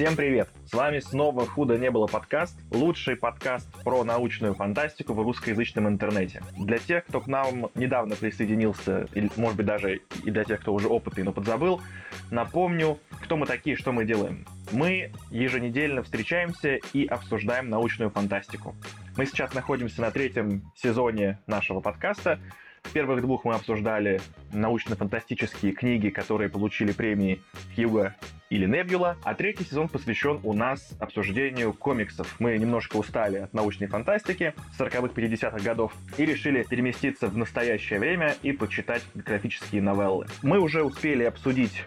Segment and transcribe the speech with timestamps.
[0.00, 0.48] Всем привет!
[0.64, 6.42] С вами снова «Худо не было» подкаст, лучший подкаст про научную фантастику в русскоязычном интернете.
[6.56, 10.72] Для тех, кто к нам недавно присоединился, или, может быть, даже и для тех, кто
[10.72, 11.82] уже опытный, но подзабыл,
[12.30, 14.46] напомню, кто мы такие, что мы делаем.
[14.72, 18.74] Мы еженедельно встречаемся и обсуждаем научную фантастику.
[19.18, 22.40] Мы сейчас находимся на третьем сезоне нашего подкаста.
[22.82, 24.20] В первых двух мы обсуждали
[24.52, 27.40] научно-фантастические книги, которые получили премии
[27.74, 28.16] Хьюга
[28.48, 32.34] или Небюла, а третий сезон посвящен у нас обсуждению комиксов.
[32.40, 38.34] Мы немножко устали от научной фантастики 40-х, 50-х годов и решили переместиться в настоящее время
[38.42, 40.26] и почитать графические новеллы.
[40.42, 41.84] Мы уже успели обсудить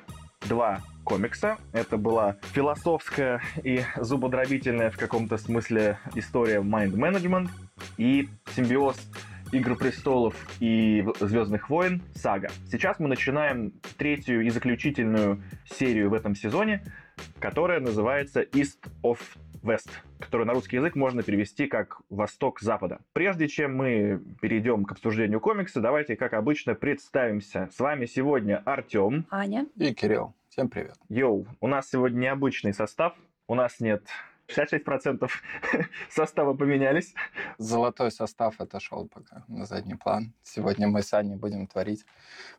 [0.47, 1.57] два комикса.
[1.73, 7.49] Это была философская и зубодробительная в каком-то смысле история Mind Management
[7.97, 8.97] и симбиоз
[9.53, 12.49] Игры престолов и Звездных войн сага.
[12.71, 16.83] Сейчас мы начинаем третью и заключительную серию в этом сезоне,
[17.39, 19.19] которая называется East of
[19.61, 23.01] West, которую на русский язык можно перевести как «Восток Запада».
[23.13, 27.69] Прежде чем мы перейдем к обсуждению комикса, давайте, как обычно, представимся.
[27.71, 29.27] С вами сегодня Артем.
[29.29, 29.67] Аня.
[29.75, 30.33] И Кирилл.
[30.49, 30.95] Всем привет.
[31.09, 33.13] Йоу, у нас сегодня необычный состав.
[33.47, 34.03] У нас нет
[34.57, 35.29] 66%
[36.09, 37.13] состава поменялись.
[37.57, 40.33] Золотой состав отошел пока на задний план.
[40.43, 42.05] Сегодня мы с Аней будем творить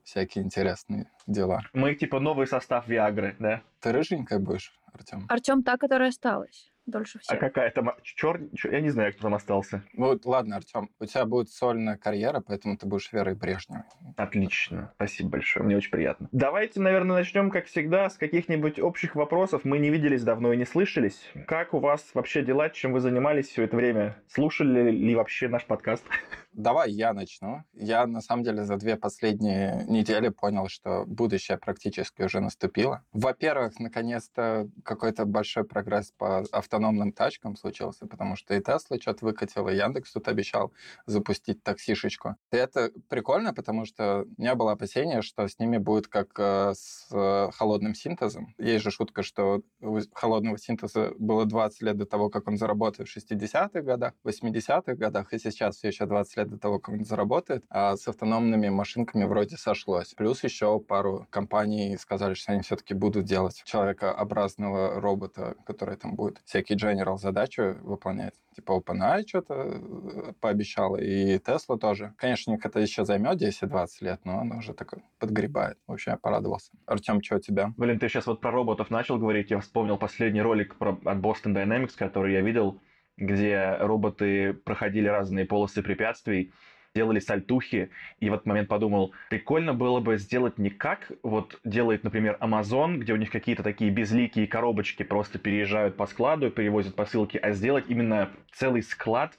[0.02, 1.62] всякие интересные дела.
[1.72, 3.62] Мы типа новый состав Виагры, да?
[3.80, 5.26] Ты рыженькая будешь, Артем?
[5.28, 7.36] Артем та, которая осталась дольше всех.
[7.36, 8.40] А какая там чер...
[8.64, 9.82] Я не знаю, кто там остался.
[9.92, 13.84] Ну, ладно, Артем, у тебя будет сольная карьера, поэтому ты будешь Верой Брежневой.
[14.16, 14.92] Отлично.
[14.96, 15.64] Спасибо большое.
[15.64, 16.28] Мне очень приятно.
[16.32, 19.62] Давайте, наверное, начнем, как всегда, с каких-нибудь общих вопросов.
[19.64, 21.30] Мы не виделись давно и не слышались.
[21.46, 22.70] Как у вас вообще дела?
[22.70, 24.16] Чем вы занимались все это время?
[24.28, 26.04] Слушали ли вообще наш подкаст?
[26.54, 27.64] Давай я начну.
[27.72, 33.04] Я, на самом деле, за две последние недели понял, что будущее практически уже наступило.
[33.12, 39.68] Во-первых, наконец-то какой-то большой прогресс по автономным тачкам случился, потому что и Тесла что-то выкатила,
[39.68, 40.72] и Яндекс тут обещал
[41.06, 42.36] запустить таксишечку.
[42.52, 46.72] И это прикольно, потому что у меня было опасение, что с ними будет как э,
[46.76, 48.54] с э, холодным синтезом.
[48.58, 53.08] Есть же шутка, что у холодного синтеза было 20 лет до того, как он заработает
[53.08, 56.94] в 60-х годах, 80-х годах, и сейчас все еще 20 лет лет до того, как
[56.94, 60.14] он заработает, а с автономными машинками вроде сошлось.
[60.14, 66.40] Плюс еще пару компаний сказали, что они все-таки будут делать человекообразного робота, который там будет
[66.44, 68.34] всякие general задачи выполнять.
[68.54, 72.14] Типа OpenAI что-то э, пообещала, и Tesla тоже.
[72.16, 75.78] Конечно, у них это еще займет 10-20 лет, но оно уже такое подгребает.
[75.86, 76.70] В общем, я порадовался.
[76.86, 77.72] Артем, что у тебя?
[77.76, 79.50] Блин, ты сейчас вот про роботов начал говорить.
[79.50, 82.80] Я вспомнил последний ролик про, от Boston Dynamics, который я видел
[83.16, 86.52] где роботы проходили разные полосы препятствий,
[86.94, 92.04] делали сальтухи, и в этот момент подумал, прикольно было бы сделать не как вот делает,
[92.04, 97.36] например, Amazon, где у них какие-то такие безликие коробочки просто переезжают по складу, перевозят посылки,
[97.36, 99.36] а сделать именно целый склад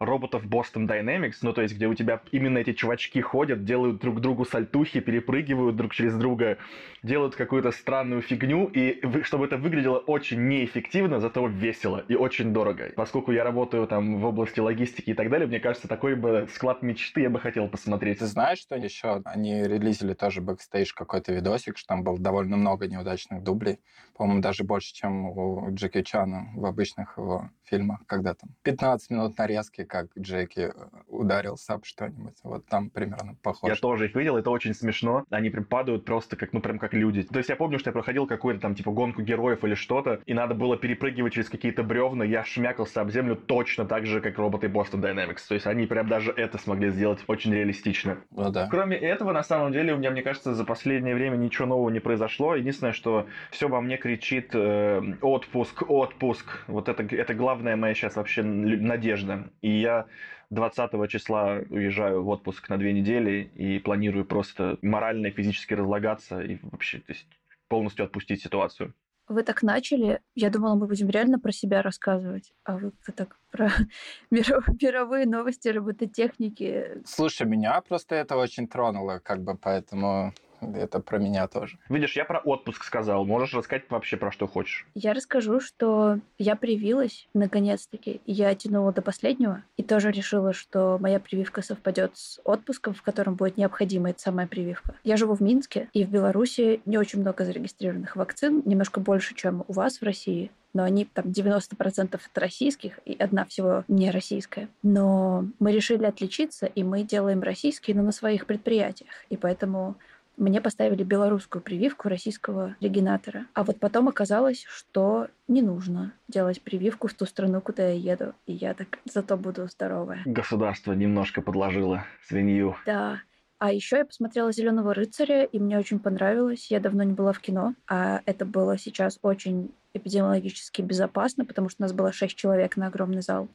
[0.00, 4.20] роботов Boston Dynamics, ну, то есть, где у тебя именно эти чувачки ходят, делают друг
[4.20, 6.56] другу сальтухи, перепрыгивают друг через друга,
[7.02, 12.90] делают какую-то странную фигню, и чтобы это выглядело очень неэффективно, зато весело и очень дорого.
[12.96, 16.82] Поскольку я работаю там в области логистики и так далее, мне кажется, такой бы склад
[16.82, 18.20] мечты я бы хотел посмотреть.
[18.20, 19.20] Ты знаешь, что еще?
[19.26, 23.80] Они релизили тоже бэкстейдж какой-то видосик, что там было довольно много неудачных дублей.
[24.16, 29.38] По-моему, даже больше, чем у Джеки Чана в обычных его фильмах, когда там 15 минут
[29.38, 30.72] нарезки, как Джеки э,
[31.08, 32.36] ударился об что-нибудь.
[32.42, 33.74] Вот там примерно похоже.
[33.74, 35.24] Я тоже их видел, это очень смешно.
[35.30, 37.22] Они прям падают просто как, ну, прям как люди.
[37.22, 40.34] То есть я помню, что я проходил какую-то там, типа, гонку героев или что-то, и
[40.34, 44.68] надо было перепрыгивать через какие-то бревна, я шмякался об землю точно так же, как роботы
[44.68, 45.40] Boston Dynamics.
[45.48, 48.18] То есть они прям даже это смогли сделать очень реалистично.
[48.30, 48.68] Ну да.
[48.70, 52.00] Кроме этого, на самом деле, у меня, мне кажется, за последнее время ничего нового не
[52.00, 52.54] произошло.
[52.54, 56.64] Единственное, что все во мне кричит э, отпуск, отпуск.
[56.68, 59.50] Вот это, это главная моя сейчас вообще надежда.
[59.62, 60.06] И я
[60.50, 66.40] 20 числа уезжаю в отпуск на две недели и планирую просто морально и физически разлагаться
[66.40, 67.26] и вообще то есть,
[67.68, 68.92] полностью отпустить ситуацию.
[69.28, 73.70] Вы так начали, я думала, мы будем реально про себя рассказывать, а вы так про
[74.30, 77.02] мировые новости робототехники.
[77.04, 81.78] Слушай, меня просто это очень тронуло, как бы, поэтому это про меня тоже.
[81.88, 83.24] Видишь, я про отпуск сказал.
[83.24, 84.86] Можешь рассказать вообще про что хочешь.
[84.94, 88.20] Я расскажу, что я привилась, наконец-таки.
[88.26, 93.34] Я тянула до последнего и тоже решила, что моя прививка совпадет с отпуском, в котором
[93.34, 94.94] будет необходима эта самая прививка.
[95.04, 99.64] Я живу в Минске, и в Беларуси не очень много зарегистрированных вакцин, немножко больше, чем
[99.66, 104.68] у вас в России но они там 90% это российских, и одна всего не российская.
[104.82, 109.10] Но мы решили отличиться, и мы делаем российские, но на своих предприятиях.
[109.30, 109.96] И поэтому
[110.40, 113.46] мне поставили белорусскую прививку российского регенатора.
[113.54, 118.32] А вот потом оказалось, что не нужно делать прививку в ту страну, куда я еду.
[118.46, 120.22] И я так зато буду здоровая.
[120.24, 122.74] Государство немножко подложило свинью.
[122.86, 123.20] Да.
[123.58, 126.70] А еще я посмотрела Зеленого рыцаря, и мне очень понравилось.
[126.70, 131.82] Я давно не была в кино, а это было сейчас очень эпидемиологически безопасно, потому что
[131.82, 133.48] у нас было шесть человек на огромный зал.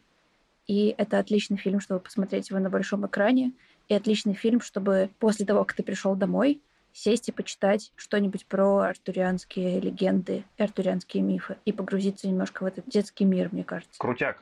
[0.68, 3.54] И это отличный фильм, чтобы посмотреть его на большом экране.
[3.88, 6.62] И отличный фильм, чтобы после того, как ты пришел домой,
[6.96, 12.88] сесть и почитать что-нибудь про артурианские легенды и артурианские мифы и погрузиться немножко в этот
[12.88, 14.00] детский мир, мне кажется.
[14.00, 14.42] Крутяк.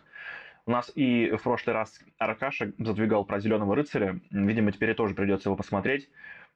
[0.66, 4.20] У нас и в прошлый раз Аркаша задвигал про Зеленого рыцаря.
[4.30, 6.10] Видимо, теперь тоже придется его посмотреть.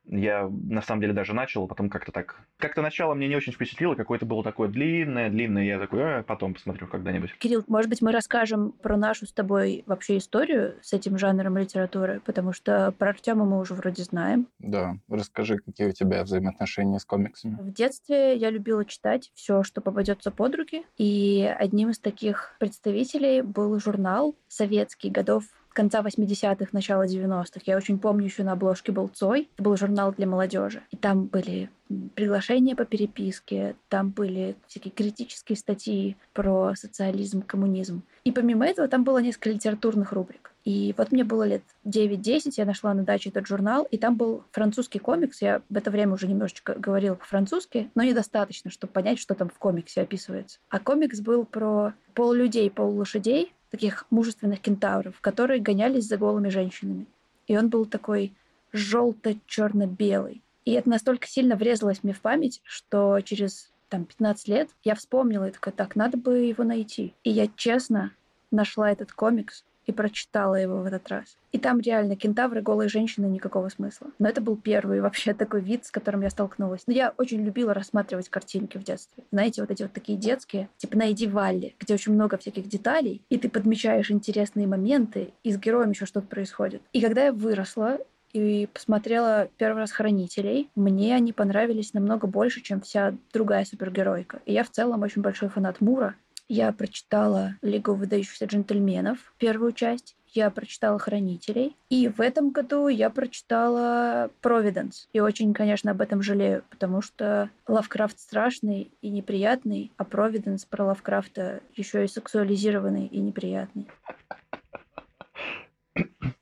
[0.10, 2.42] Я на самом деле даже начал, а потом как-то так...
[2.58, 6.54] Как-то начало мне не очень впечатлило, какое-то было такое длинное, длинное, я такой, а, потом
[6.54, 7.38] посмотрю когда-нибудь.
[7.38, 12.22] Кирилл, может быть, мы расскажем про нашу с тобой вообще историю с этим жанром литературы,
[12.26, 14.48] потому что про Артема мы уже вроде знаем.
[14.60, 17.58] Да, расскажи, какие у тебя взаимоотношения с комиксами.
[17.60, 23.42] В детстве я любила читать все, что попадется под руки, и одним из таких представителей
[23.42, 25.44] был журнал советский годов
[25.78, 27.62] конца 80-х, начала 90-х.
[27.68, 29.48] Я очень помню, еще на обложке был Цой.
[29.54, 30.82] Это был журнал для молодежи.
[30.90, 31.70] И там были
[32.16, 38.02] приглашения по переписке, там были всякие критические статьи про социализм, коммунизм.
[38.24, 40.52] И помимо этого там было несколько литературных рубрик.
[40.66, 44.44] И вот мне было лет 9-10, я нашла на даче этот журнал, и там был
[44.52, 45.42] французский комикс.
[45.42, 49.58] Я в это время уже немножечко говорила по-французски, но недостаточно, чтобы понять, что там в
[49.60, 50.60] комиксе описывается.
[50.70, 57.06] А комикс был про полулюдей, полулошадей, таких мужественных кентавров, которые гонялись за голыми женщинами.
[57.48, 58.34] И он был такой
[58.74, 60.42] желто-черно-белый.
[60.66, 65.48] И это настолько сильно врезалось мне в память, что через там 15 лет я вспомнила
[65.48, 67.14] и такая, так, надо бы его найти.
[67.24, 68.12] И я честно
[68.52, 71.38] нашла этот комикс, и прочитала его в этот раз.
[71.52, 74.08] И там реально кентавры, голые женщины, никакого смысла.
[74.20, 76.84] Но это был первый вообще такой вид, с которым я столкнулась.
[76.86, 79.24] Но я очень любила рассматривать картинки в детстве.
[79.32, 83.38] Знаете, вот эти вот такие детские, типа «Найди Валли», где очень много всяких деталей, и
[83.38, 86.82] ты подмечаешь интересные моменты, и с героем еще что-то происходит.
[86.94, 88.00] И когда я выросла,
[88.34, 94.42] и посмотрела первый раз «Хранителей», мне они понравились намного больше, чем вся другая супергеройка.
[94.46, 96.16] И я в целом очень большой фанат Мура,
[96.50, 100.16] я прочитала «Лигу выдающихся джентльменов», первую часть.
[100.28, 101.76] Я прочитала «Хранителей».
[101.90, 105.10] И в этом году я прочитала «Провиденс».
[105.14, 110.86] И очень, конечно, об этом жалею, потому что Лавкрафт страшный и неприятный, а «Провиденс» про
[110.86, 113.88] Лавкрафта еще и сексуализированный и неприятный.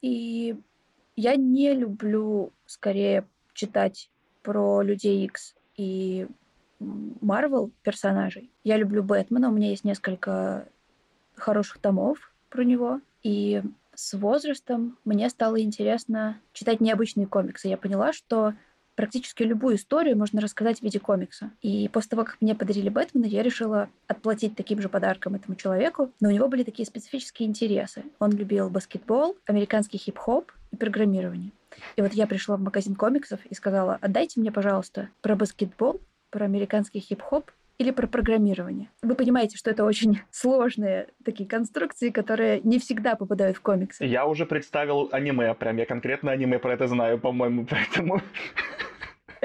[0.02, 0.56] И
[1.16, 4.10] я не люблю скорее читать
[4.44, 6.28] про Людей Икс и
[6.80, 8.52] Марвел персонажей.
[8.64, 10.68] Я люблю Бэтмена, у меня есть несколько
[11.36, 13.02] хороших томов про него.
[13.24, 13.64] И
[13.94, 17.68] с возрастом мне стало интересно читать необычные комиксы.
[17.68, 18.54] Я поняла, что
[18.96, 21.52] практически любую историю можно рассказать в виде комикса.
[21.62, 26.12] И после того, как мне подарили Бэтмена, я решила отплатить таким же подарком этому человеку.
[26.20, 28.04] Но у него были такие специфические интересы.
[28.20, 31.52] Он любил баскетбол, американский хип-хоп и программирование.
[31.98, 36.46] И вот я пришла в магазин комиксов и сказала, отдайте мне, пожалуйста, про баскетбол, про
[36.46, 38.90] американский хип-хоп или про программирование.
[39.02, 44.06] Вы понимаете, что это очень сложные такие конструкции, которые не всегда попадают в комиксы.
[44.06, 48.22] Я уже представил аниме, прям я конкретно аниме про это знаю, по-моему, поэтому...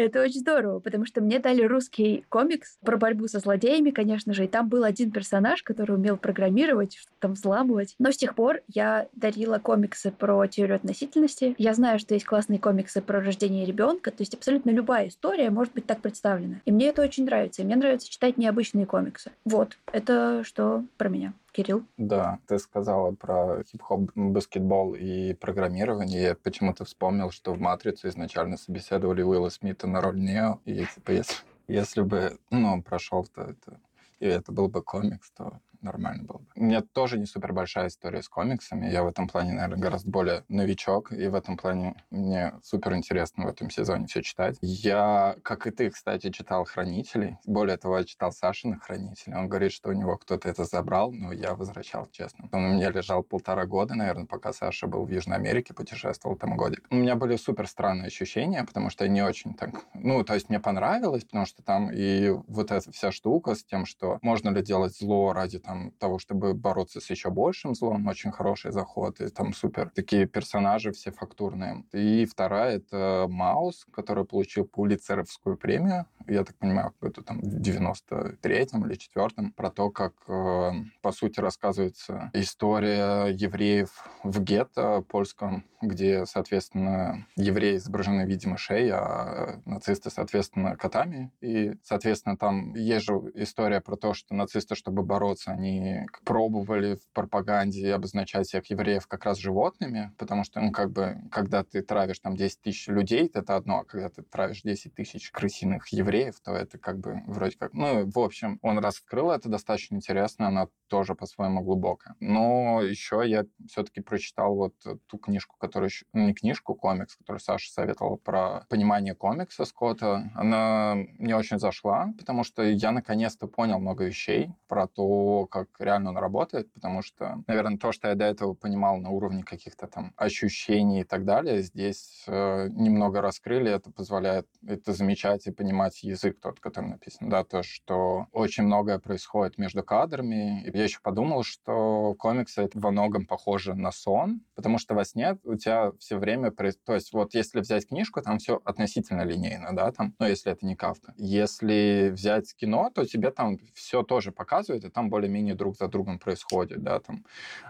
[0.02, 4.44] Это очень здорово, потому что мне дали русский комикс про борьбу со злодеями, конечно же,
[4.44, 7.94] и там был один персонаж, который умел программировать, что-то там взламывать.
[7.98, 11.54] Но с тех пор я дарила комиксы про теорию относительности.
[11.58, 15.74] Я знаю, что есть классные комиксы про рождение ребенка, то есть абсолютно любая история может
[15.74, 16.60] быть так представлена.
[16.64, 19.30] И мне это очень нравится, и мне нравится читать необычные комиксы.
[19.44, 21.32] Вот, это что про меня.
[21.52, 21.84] Кирилл?
[21.96, 26.22] Да, ты сказала про хип-хоп, баскетбол и программирование.
[26.22, 30.60] Я почему-то вспомнил, что в «Матрице» изначально собеседовали Уилла Смита на роль Нео.
[30.64, 31.36] И типа, если,
[31.68, 33.80] если бы ну, он прошел, то это,
[34.20, 36.46] и это был бы комикс, то нормально было бы.
[36.56, 38.86] У меня тоже не супер большая история с комиксами.
[38.86, 43.44] Я в этом плане, наверное, гораздо более новичок, и в этом плане мне супер интересно
[43.44, 44.56] в этом сезоне все читать.
[44.60, 47.38] Я, как и ты, кстати, читал «Хранителей».
[47.46, 49.36] Более того, я читал Сашиных «Хранителей».
[49.36, 52.48] Он говорит, что у него кто-то это забрал, но я возвращал, честно.
[52.52, 56.56] Он у меня лежал полтора года, наверное, пока Саша был в Южной Америке, путешествовал там
[56.56, 56.86] годик.
[56.90, 59.70] У меня были супер странные ощущения, потому что я не очень так...
[59.94, 63.86] Ну, то есть мне понравилось, потому что там и вот эта вся штука с тем,
[63.86, 68.32] что можно ли делать зло ради там, того, чтобы бороться с еще большим злом, очень
[68.32, 71.84] хороший заход, и там супер такие персонажи все фактурные.
[71.92, 78.86] И вторая— это Маус, который получил Пулицеровскую премию, я так понимаю, какой-то там в 93-м
[78.86, 80.70] или 4-м, про то, как, э,
[81.02, 83.90] по сути, рассказывается история евреев
[84.22, 88.48] в гетто польском, где, соответственно, евреи изображены в виде
[88.92, 91.32] а нацисты, соответственно, котами.
[91.40, 97.06] И, соответственно, там есть же история про то, что нацисты, чтобы бороться, они пробовали в
[97.12, 102.18] пропаганде обозначать всех евреев как раз животными, потому что, ну, как бы, когда ты травишь
[102.20, 106.52] там 10 тысяч людей, это одно, а когда ты травишь 10 тысяч крысиных евреев, то
[106.52, 107.72] это как бы вроде как...
[107.74, 112.16] Ну, в общем, он раскрыл это достаточно интересно, она тоже по-своему глубокая.
[112.20, 114.74] Но еще я все-таки прочитал вот
[115.06, 115.90] ту книжку, которую...
[116.12, 120.30] Ну, не книжку, комикс, которую Саша советовал про понимание комикса Скотта.
[120.34, 126.10] Она мне очень зашла, потому что я наконец-то понял много вещей про то, как реально
[126.10, 130.12] он работает, потому что, наверное, то, что я до этого понимал на уровне каких-то там
[130.16, 136.38] ощущений и так далее, здесь э, немного раскрыли, это позволяет это замечать и понимать язык
[136.40, 140.62] тот, который написан, да, то, что очень многое происходит между кадрами.
[140.64, 145.04] И я еще подумал, что комиксы это во многом похоже на сон, потому что во
[145.04, 149.74] сне у тебя все время, то есть вот если взять книжку, там все относительно линейно,
[149.74, 151.14] да, там, ну, если это не кавка.
[151.16, 156.18] Если взять кино, то тебе там все тоже показывают, и там более-менее друг за другом
[156.18, 157.24] происходит, да, там.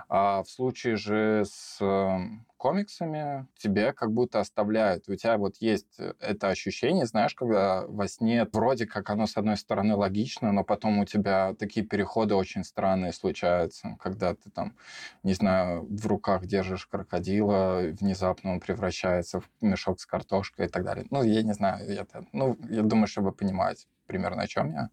[0.09, 5.09] А в случае же с эм, комиксами тебе как будто оставляют.
[5.09, 9.39] У тебя вот есть э, это ощущение, знаешь, когда во сне вроде как оно с
[9.39, 14.77] одной стороны логично, но потом у тебя такие переходы очень странные случаются, когда ты там,
[15.23, 20.85] не знаю, в руках держишь крокодила, внезапно он превращается в мешок с картошкой и так
[20.85, 21.07] далее.
[21.11, 24.91] Ну, я не знаю, это, ну, я думаю, чтобы понимать примерно о чем я.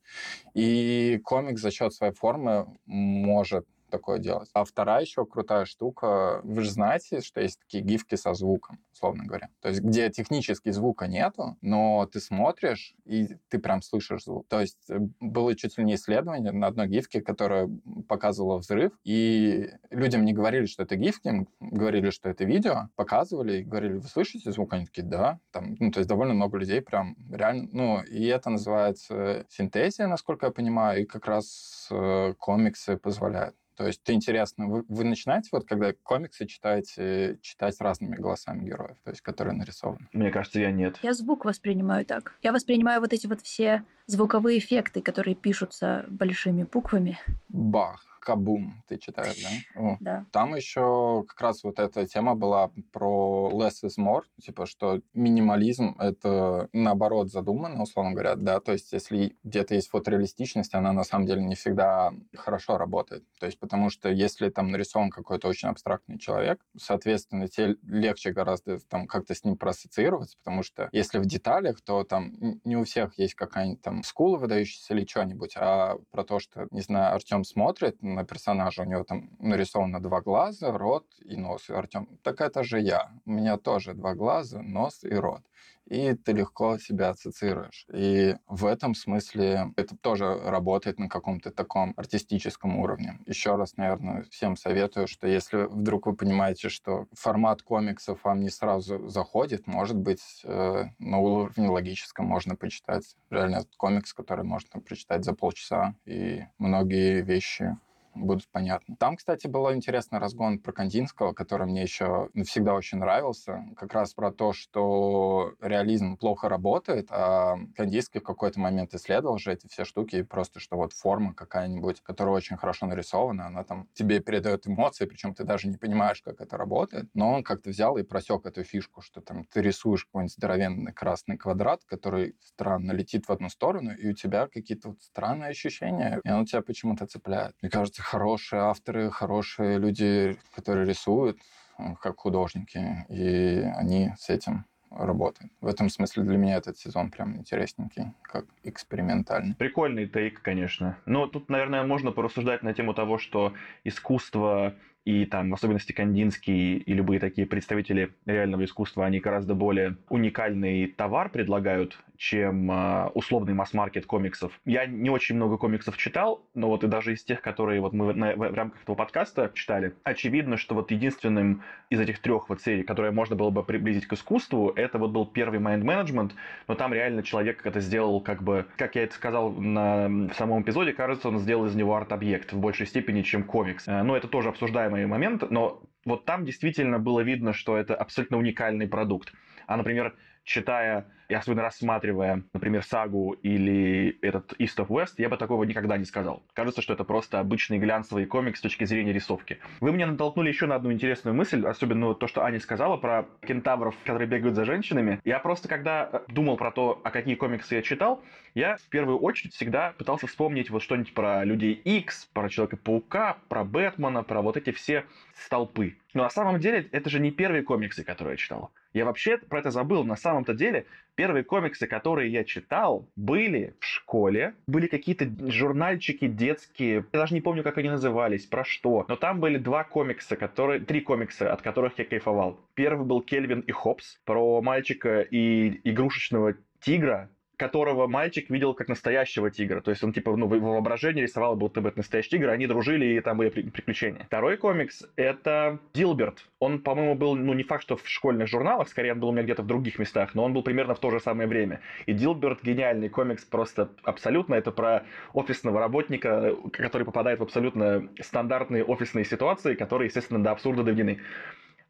[0.53, 4.49] И комик за счет своей формы может такое делать.
[4.53, 9.25] А вторая еще крутая штука, вы же знаете, что есть такие гифки со звуком, условно
[9.25, 9.49] говоря.
[9.61, 14.47] То есть где технически звука нету, но ты смотришь, и ты прям слышишь звук.
[14.47, 17.69] То есть э, было чуть ли не исследование на одной гифке, которое
[18.07, 23.59] показывало взрыв, и людям не говорили, что это гифки, им говорили, что это видео, показывали
[23.59, 24.73] и говорили, вы слышите звук?
[24.73, 25.39] Они такие, да.
[25.51, 27.69] Там, ну, то есть довольно много людей прям реально...
[27.71, 33.55] Ну, и это называется синтезия, насколько я понимаю, и как раз э, комиксы позволяют.
[33.77, 34.67] То есть это интересно.
[34.67, 40.07] Вы, вы начинаете, вот когда комиксы читаете, читать разными голосами героев, то есть которые нарисованы?
[40.13, 40.97] Мне кажется, я нет.
[41.03, 42.33] Я звук воспринимаю так.
[42.41, 47.19] Я воспринимаю вот эти вот все звуковые эффекты, которые пишутся большими буквами.
[47.49, 48.06] Бах.
[48.27, 49.81] Кабум ты читаешь, да?
[49.81, 49.97] О.
[50.01, 50.25] Да.
[50.33, 55.95] Там еще как раз вот эта тема была про less is more, типа, что минимализм—
[55.99, 61.25] это наоборот задумано, условно говоря, да, то есть если где-то есть фотореалистичность, она на самом
[61.25, 63.23] деле не всегда хорошо работает.
[63.39, 68.79] То есть потому что если там нарисован какой-то очень абстрактный человек, соответственно, тебе легче гораздо
[68.89, 73.17] там как-то с ним проассоциироваться, потому что если в деталях, то там не у всех
[73.17, 78.01] есть какая-нибудь там скула выдающаяся или что-нибудь, а про то, что, не знаю, Артем смотрит
[78.17, 81.69] на персонажа, у него там нарисовано два глаза, рот и нос.
[81.69, 83.11] И Артем, так это же я.
[83.25, 85.43] У меня тоже два глаза, нос и рот
[85.89, 87.85] и ты легко себя ассоциируешь.
[87.93, 93.19] И в этом смысле это тоже работает на каком-то таком артистическом уровне.
[93.25, 98.49] Еще раз, наверное, всем советую, что если вдруг вы понимаете, что формат комиксов вам не
[98.49, 105.23] сразу заходит, может быть, э, на уровне логическом можно почитать реально комикс, который можно прочитать
[105.23, 107.77] за полчаса, и многие вещи
[108.25, 108.95] будут понятны.
[108.97, 113.65] Там, кстати, был интересный разгон про Кандинского, который мне еще всегда очень нравился.
[113.75, 119.53] Как раз про то, что реализм плохо работает, а Кандинский в какой-то момент исследовал же
[119.53, 124.19] эти все штуки, просто что вот форма какая-нибудь, которая очень хорошо нарисована, она там тебе
[124.19, 128.03] передает эмоции, причем ты даже не понимаешь, как это работает, но он как-то взял и
[128.03, 133.31] просек эту фишку, что там ты рисуешь какой-нибудь здоровенный красный квадрат, который странно летит в
[133.31, 137.55] одну сторону, и у тебя какие-то вот странные ощущения, и он тебя почему-то цепляет.
[137.61, 141.37] Мне кажется, хорошие авторы, хорошие люди, которые рисуют,
[141.77, 145.51] э, как художники, и они с этим работают.
[145.59, 149.55] В этом смысле для меня этот сезон прям интересненький, как экспериментальный.
[149.55, 150.97] Прикольный тейк, конечно.
[151.05, 154.75] Но тут, наверное, можно порассуждать на тему того, что искусство
[155.07, 160.87] и там, в особенности Кандинский и любые такие представители реального искусства, они гораздо более уникальный
[160.87, 164.59] товар предлагают, чем э, условный масс-маркет комиксов.
[164.65, 168.13] Я не очень много комиксов читал, но вот и даже из тех, которые вот мы
[168.13, 172.83] на, в, рамках этого подкаста читали, очевидно, что вот единственным из этих трех вот серий,
[172.83, 176.31] которые можно было бы приблизить к искусству, это вот был первый Mind Management,
[176.67, 180.63] но там реально человек это сделал как бы, как я это сказал на, в самом
[180.63, 183.87] эпизоде, кажется, он сделал из него арт-объект в большей степени, чем комикс.
[183.87, 184.49] Э, но это тоже
[184.97, 189.33] обсуждаемый момент, но вот там действительно было видно, что это абсолютно уникальный продукт.
[189.67, 195.37] А, например, читая и особенно рассматривая, например, сагу или этот East of West, я бы
[195.37, 196.43] такого никогда не сказал.
[196.53, 199.59] Кажется, что это просто обычный глянцевый комикс с точки зрения рисовки.
[199.81, 203.95] Вы меня натолкнули еще на одну интересную мысль, особенно то, что Аня сказала про кентавров,
[204.03, 205.19] которые бегают за женщинами.
[205.23, 208.23] Я просто, когда э, думал про то, а какие комиксы я читал,
[208.55, 213.63] я в первую очередь всегда пытался вспомнить вот что-нибудь про Людей X, про Человека-паука, про
[213.63, 215.05] Бэтмена, про вот эти все
[215.35, 215.97] столпы.
[216.13, 218.71] Но на самом деле это же не первые комиксы, которые я читал.
[218.93, 220.03] Я вообще про это забыл.
[220.03, 220.87] На самом-то деле
[221.17, 224.53] первые комиксы, которые я читал, были в школе.
[224.67, 227.05] Были какие-то журнальчики детские.
[227.11, 229.03] Я даже не помню, как они назывались, про что.
[229.09, 230.79] Но там были два комикса, которые...
[230.79, 232.61] Три комикса, от которых я кайфовал.
[232.75, 239.49] Первый был Кельвин и Хопс про мальчика и игрушечного тигра, которого мальчик видел как настоящего
[239.49, 239.81] тигра.
[239.81, 243.05] То есть он типа ну, в воображении рисовал, будто бы это настоящий тигр, они дружили,
[243.05, 244.25] и там были приключения.
[244.25, 246.45] Второй комикс— это Дилберт.
[246.59, 249.43] Он, по-моему, был, ну, не факт, что в школьных журналах, скорее он был у меня
[249.43, 251.81] где-то в других местах, но он был примерно в то же самое время.
[252.05, 254.53] И Дилберт— гениальный комикс просто абсолютно.
[254.53, 260.83] Это про офисного работника, который попадает в абсолютно стандартные офисные ситуации, которые, естественно, до абсурда
[260.83, 261.19] доведены.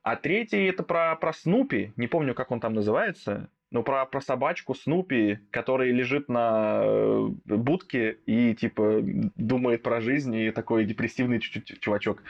[0.03, 3.49] А третий это про, про Снупи, не помню, как он там называется.
[3.69, 9.01] Ну, про, про собачку Снупи, который лежит на э, будке и, типа,
[9.35, 12.23] думает про жизнь, и такой депрессивный чуть-чуть чувачок.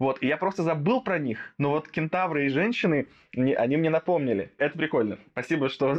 [0.00, 4.50] Вот, и я просто забыл про них, но вот кентавры и женщины, они мне напомнили.
[4.56, 5.18] Это прикольно.
[5.32, 5.98] Спасибо, что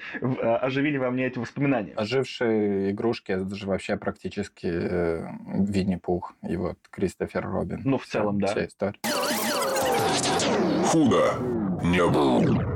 [0.40, 1.92] оживили во мне эти воспоминания.
[1.94, 5.26] Ожившие игрушки, это же вообще практически э,
[5.58, 7.82] Винни-Пух и вот Кристофер Робин.
[7.84, 8.48] Ну, в целом, да.
[8.48, 8.98] Вся история.
[10.86, 11.34] Худо
[11.84, 12.73] не было.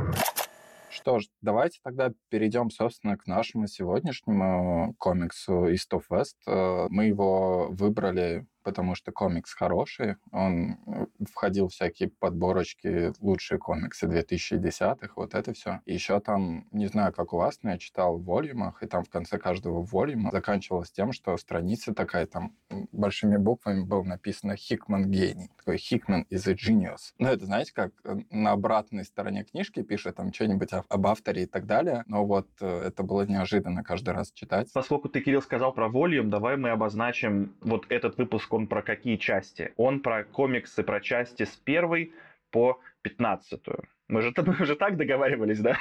[1.09, 6.35] Что ж, давайте тогда перейдем, собственно, к нашему сегодняшнему комиксу East of West.
[6.47, 10.17] Э, мы его выбрали потому что комикс хороший.
[10.32, 15.80] Он э, входил в всякие подборочки лучшие комиксы 2010-х, вот это все.
[15.87, 19.04] И еще там, не знаю, как у вас, но я читал в волюмах, и там
[19.04, 22.56] в конце каждого волюма заканчивалось тем, что страница такая, там
[22.93, 25.50] большими буквами было написано «Хикман гений».
[25.56, 27.13] Такой «Хикман is a genius».
[27.19, 31.47] Ну, это, знаете, как э, на обратной стороне книжки пишет там что-нибудь об авторе и
[31.47, 32.02] так далее.
[32.06, 34.69] Но вот э, это было неожиданно каждый раз читать.
[34.73, 39.16] Поскольку ты, Кирилл, сказал про волюм, давай мы обозначим вот этот выпуск он про какие
[39.16, 39.73] части?
[39.76, 42.12] Он про комиксы, про части с первой
[42.50, 43.88] по пятнадцатую.
[44.08, 45.76] Мы же, мы же так договаривались, да?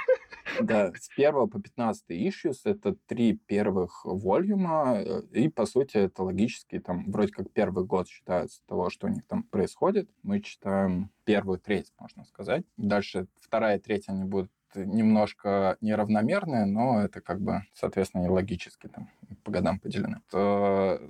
[0.61, 6.23] Да, с первого по 15 issues это три первых волюма, э, и, по сути, это
[6.23, 10.09] логически, там, вроде как первый год считается того, что у них там происходит.
[10.23, 12.63] Мы читаем первую треть, можно сказать.
[12.77, 18.87] Дальше вторая и третья, они будут немножко неравномерные, но это как бы, соответственно, и логически
[18.87, 19.09] там
[19.43, 20.21] по годам поделены.
[20.29, 21.01] То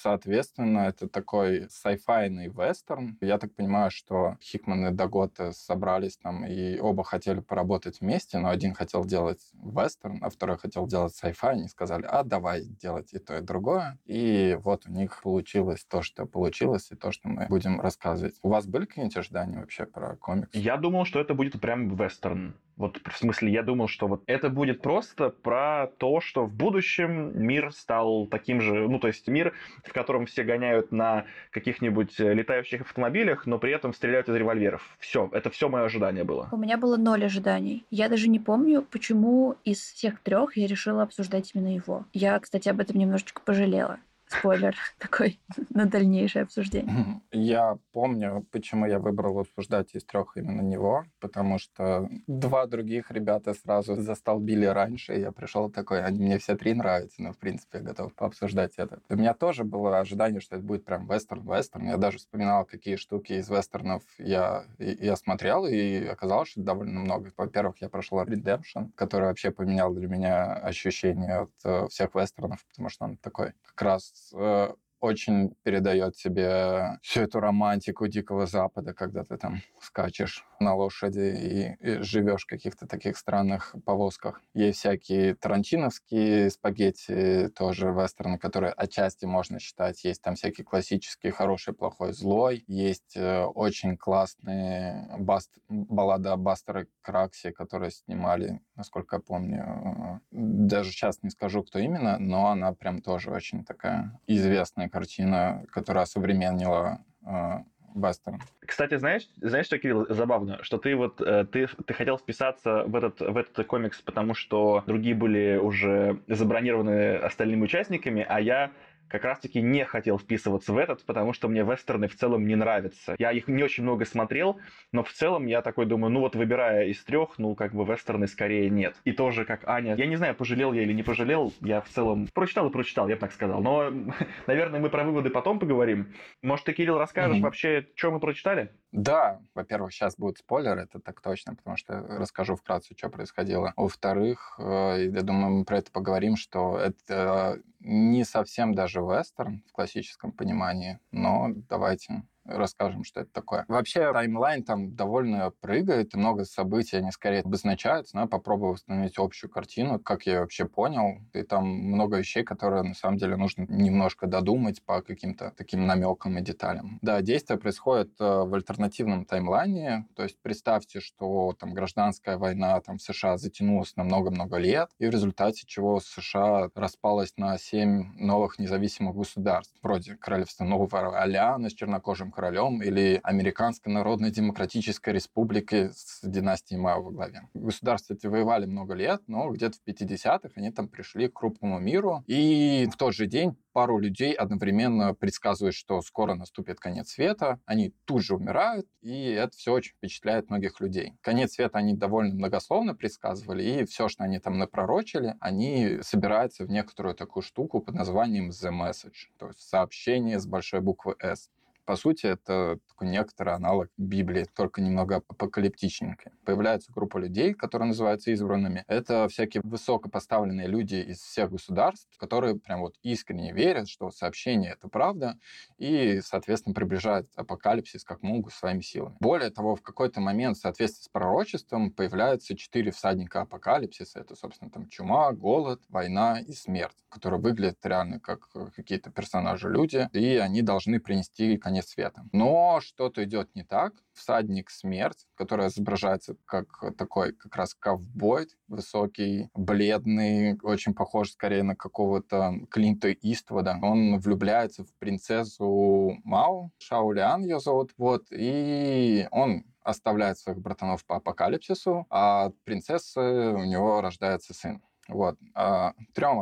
[0.00, 3.18] Соответственно, это такой сайфайный вестерн.
[3.20, 8.48] Я так понимаю, что Хикман и Дагота собрались там и оба хотели поработать вместе, но
[8.48, 11.54] один хотел делать вестерн, а второй хотел делать сайфай.
[11.54, 13.98] Они сказали, а давай делать и то, и другое.
[14.04, 18.36] И вот у них получилось то, что получилось, и то, что мы будем рассказывать.
[18.42, 20.50] У вас были какие-нибудь ожидания вообще про комикс?
[20.52, 22.54] Я думал, что это будет прям вестерн.
[22.78, 27.32] Вот в смысле, я думал, что вот это будет просто про то, что в будущем
[27.34, 29.52] мир стал таким же, ну, то есть мир,
[29.84, 34.96] в котором все гоняют на каких-нибудь э, летающих автомобилях, но при этом стреляют из револьверов.
[35.00, 36.48] Все, это все мое ожидание было.
[36.52, 37.84] У меня было ноль ожиданий.
[37.90, 42.06] Я даже не помню, почему из всех трех я решила обсуждать именно его.
[42.12, 47.20] Я, кстати, об этом немножечко пожалела спойлер такой на дальнейшее обсуждение.
[47.32, 53.54] Я помню, почему я выбрал обсуждать из трех именно него, потому что два других ребята
[53.54, 57.78] сразу застолбили раньше, и я пришел такой, они мне все три нравятся, но, в принципе,
[57.78, 59.00] я готов пообсуждать это.
[59.08, 61.88] У меня тоже было ожидание, что это будет прям вестерн-вестерн.
[61.88, 67.32] Я даже вспоминал, какие штуки из вестернов я, я смотрел, и оказалось, что довольно много.
[67.36, 72.88] Во-первых, я прошел Redemption, который вообще поменял для меня ощущение от э, всех вестернов, потому
[72.88, 79.24] что он такой как раз э, очень передает себе всю эту романтику Дикого Запада, когда
[79.24, 84.40] ты там скачешь на лошади и, и живешь в каких-то таких странных повозках.
[84.54, 90.04] Есть всякие тарантиновские спагетти, тоже вестерны, которые отчасти можно считать.
[90.04, 92.64] Есть там всякие классические «Хороший, плохой, злой».
[92.66, 100.20] Есть э, очень классные баст, баллады о Бастере Краксе, которые снимали, насколько я помню.
[100.30, 106.04] Даже сейчас не скажу, кто именно, но она прям тоже очень такая известная картина, которая
[106.04, 107.58] современнила э,
[107.94, 108.40] Бастером.
[108.66, 112.94] Кстати, знаешь, знаешь, что, Кирилл, забавно, что ты вот э, ты, ты хотел вписаться в
[112.94, 118.70] этот, в этот комикс, потому что другие были уже забронированы остальными участниками, а я
[119.08, 123.14] как раз-таки не хотел вписываться в этот, потому что мне вестерны в целом не нравятся.
[123.18, 124.58] Я их не очень много смотрел,
[124.92, 128.28] но в целом я такой думаю, ну вот выбирая из трех, ну как бы вестерны
[128.28, 128.96] скорее нет.
[129.04, 132.28] И тоже как Аня, я не знаю, пожалел я или не пожалел, я в целом
[132.32, 133.60] прочитал и прочитал, я бы так сказал.
[133.60, 133.90] Но,
[134.46, 136.14] наверное, мы про выводы потом поговорим.
[136.42, 137.42] Может, ты, Кирилл, расскажешь mm-hmm.
[137.42, 138.70] вообще, что мы прочитали?
[138.92, 143.72] Да, во-первых, сейчас будет спойлер, это так точно, потому что расскажу вкратце, что происходило.
[143.76, 149.72] Во-вторых, э, я думаю, мы про это поговорим, что это не совсем даже вестерн в
[149.72, 153.64] классическом понимании, но давайте расскажем, что это такое.
[153.68, 159.18] Вообще, таймлайн там довольно прыгает, и много событий, они скорее обозначаются, но я попробую восстановить
[159.18, 161.20] общую картину, как я вообще понял.
[161.32, 166.38] И там много вещей, которые на самом деле нужно немножко додумать по каким-то таким намекам
[166.38, 166.98] и деталям.
[167.02, 172.98] Да, действие происходит э, в альтернативном таймлайне, то есть представьте, что там гражданская война там
[172.98, 178.58] в США затянулась на много-много лет, и в результате чего США распалась на семь новых
[178.58, 186.20] независимых государств, вроде Королевства Нового Орлеана с чернокожим королем или Американской Народной Демократической Республики с
[186.22, 187.48] династией Мао во главе.
[187.52, 192.22] Государства эти воевали много лет, но где-то в 50-х они там пришли к крупному миру,
[192.28, 197.92] и в тот же день пару людей одновременно предсказывают, что скоро наступит конец света, они
[198.04, 201.14] тут же умирают, и это все очень впечатляет многих людей.
[201.20, 206.70] Конец света они довольно многословно предсказывали, и все, что они там напророчили, они собираются в
[206.70, 211.50] некоторую такую штуку под названием The Message, то есть сообщение с большой буквы S.
[211.88, 216.32] По сути, это такой некоторый аналог Библии, только немного апокалиптичненький.
[216.44, 218.84] Появляется группа людей, которые называются избранными.
[218.88, 224.88] Это всякие высокопоставленные люди из всех государств, которые прям вот искренне верят, что сообщение— это
[224.88, 225.38] правда,
[225.78, 229.16] и, соответственно, приближают апокалипсис как могут своими силами.
[229.20, 234.20] Более того, в какой-то момент в соответствии с пророчеством появляются четыре всадника апокалипсиса.
[234.20, 240.36] Это, собственно, там чума, голод, война и смерть, которые выглядят реально как какие-то персонажи-люди, и
[240.36, 242.24] они должны принести, конечно, конец света.
[242.32, 243.92] Но что-то идет не так.
[244.12, 251.76] Всадник смерть, который изображается как такой как раз ковбой, высокий, бледный, очень похож скорее на
[251.76, 253.78] какого-то Клинта Иствуда.
[253.82, 261.16] Он влюбляется в принцессу Мау, Шаулян ее зовут, вот, и он оставляет своих братанов по
[261.16, 264.82] апокалипсису, а от принцессы у него рождается сын.
[265.08, 265.38] Вот.
[265.54, 266.40] А трем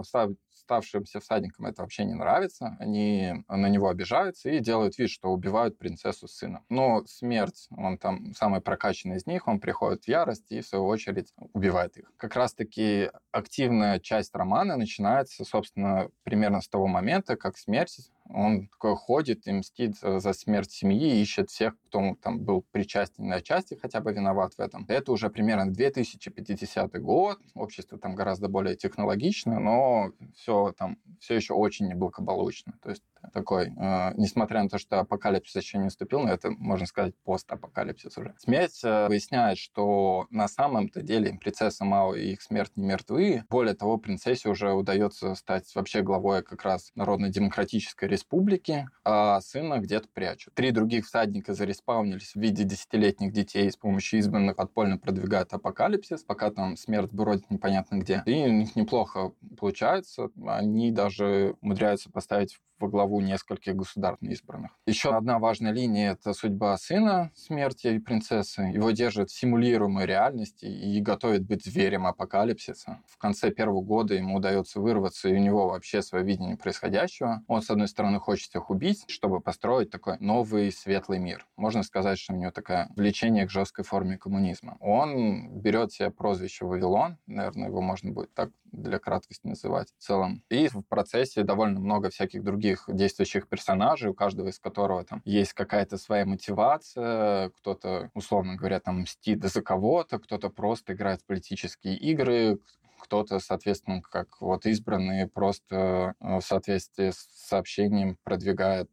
[0.67, 2.77] оставшимся всадникам это вообще не нравится.
[2.81, 6.65] Они на него обижаются и делают вид, что убивают принцессу с сыном.
[6.69, 10.87] Но смерть, он там самый прокачанный из них, он приходит в ярость и, в свою
[10.87, 12.13] очередь, убивает их.
[12.17, 18.97] Как раз-таки активная часть романа начинается, собственно, примерно с того момента, как смерть он такой
[18.97, 24.01] ходит и мстит за смерть семьи, ищет всех, кто там был причастен на части, хотя
[24.01, 24.85] бы виноват в этом.
[24.89, 31.55] Это уже примерно 2050 год, общество там гораздо более технологично, но все там все еще
[31.55, 32.75] очень неблагополучно.
[32.83, 33.03] То есть
[33.33, 38.17] такой, э, несмотря на то, что апокалипсис еще не наступил, но это, можно сказать, постапокалипсис
[38.19, 38.35] уже.
[38.39, 43.45] Смерть э, выясняет, что на самом-то деле принцесса Мао и их смерть не мертвы.
[43.49, 50.09] Более того, принцессе уже удается стать вообще главой как раз Народно-демократической республики, а сына где-то
[50.13, 50.55] прячут.
[50.55, 56.51] Три других всадника зареспаунились в виде десятилетних детей с помощью избранных подпольно продвигают апокалипсис, пока
[56.51, 58.23] там смерть бродит непонятно где.
[58.27, 60.31] И у них неплохо получается.
[60.47, 64.71] Они даже умудряются поставить во главу нескольких государств избранных.
[64.87, 68.63] Еще одна важная линия— это судьба сына смерти и принцессы.
[68.63, 73.01] Его держат в симулируемой реальности и готовят быть зверем апокалипсиса.
[73.07, 77.43] В конце первого года ему удается вырваться, и у него вообще свое видение происходящего.
[77.47, 81.47] Он, с одной стороны, хочет их убить, чтобы построить такой новый светлый мир.
[81.57, 84.77] Можно сказать, что у него такое влечение к жесткой форме коммунизма.
[84.81, 90.43] Он берет себе прозвище Вавилон, наверное, его можно будет так для краткости называть в целом.
[90.51, 95.53] И в процессе довольно много всяких других действующих персонажей, у каждого из которого там есть
[95.53, 101.97] какая-то своя мотивация, кто-то, условно говоря, там мстит за кого-то, кто-то просто играет в политические
[101.97, 102.59] игры,
[102.99, 108.91] кто-то, соответственно, как вот избранные, просто э, в соответствии с сообщением продвигает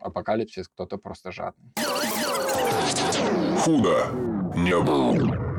[0.00, 1.72] апокалипсис, кто-то просто жадный.
[3.64, 4.10] Худо
[4.54, 5.56] не было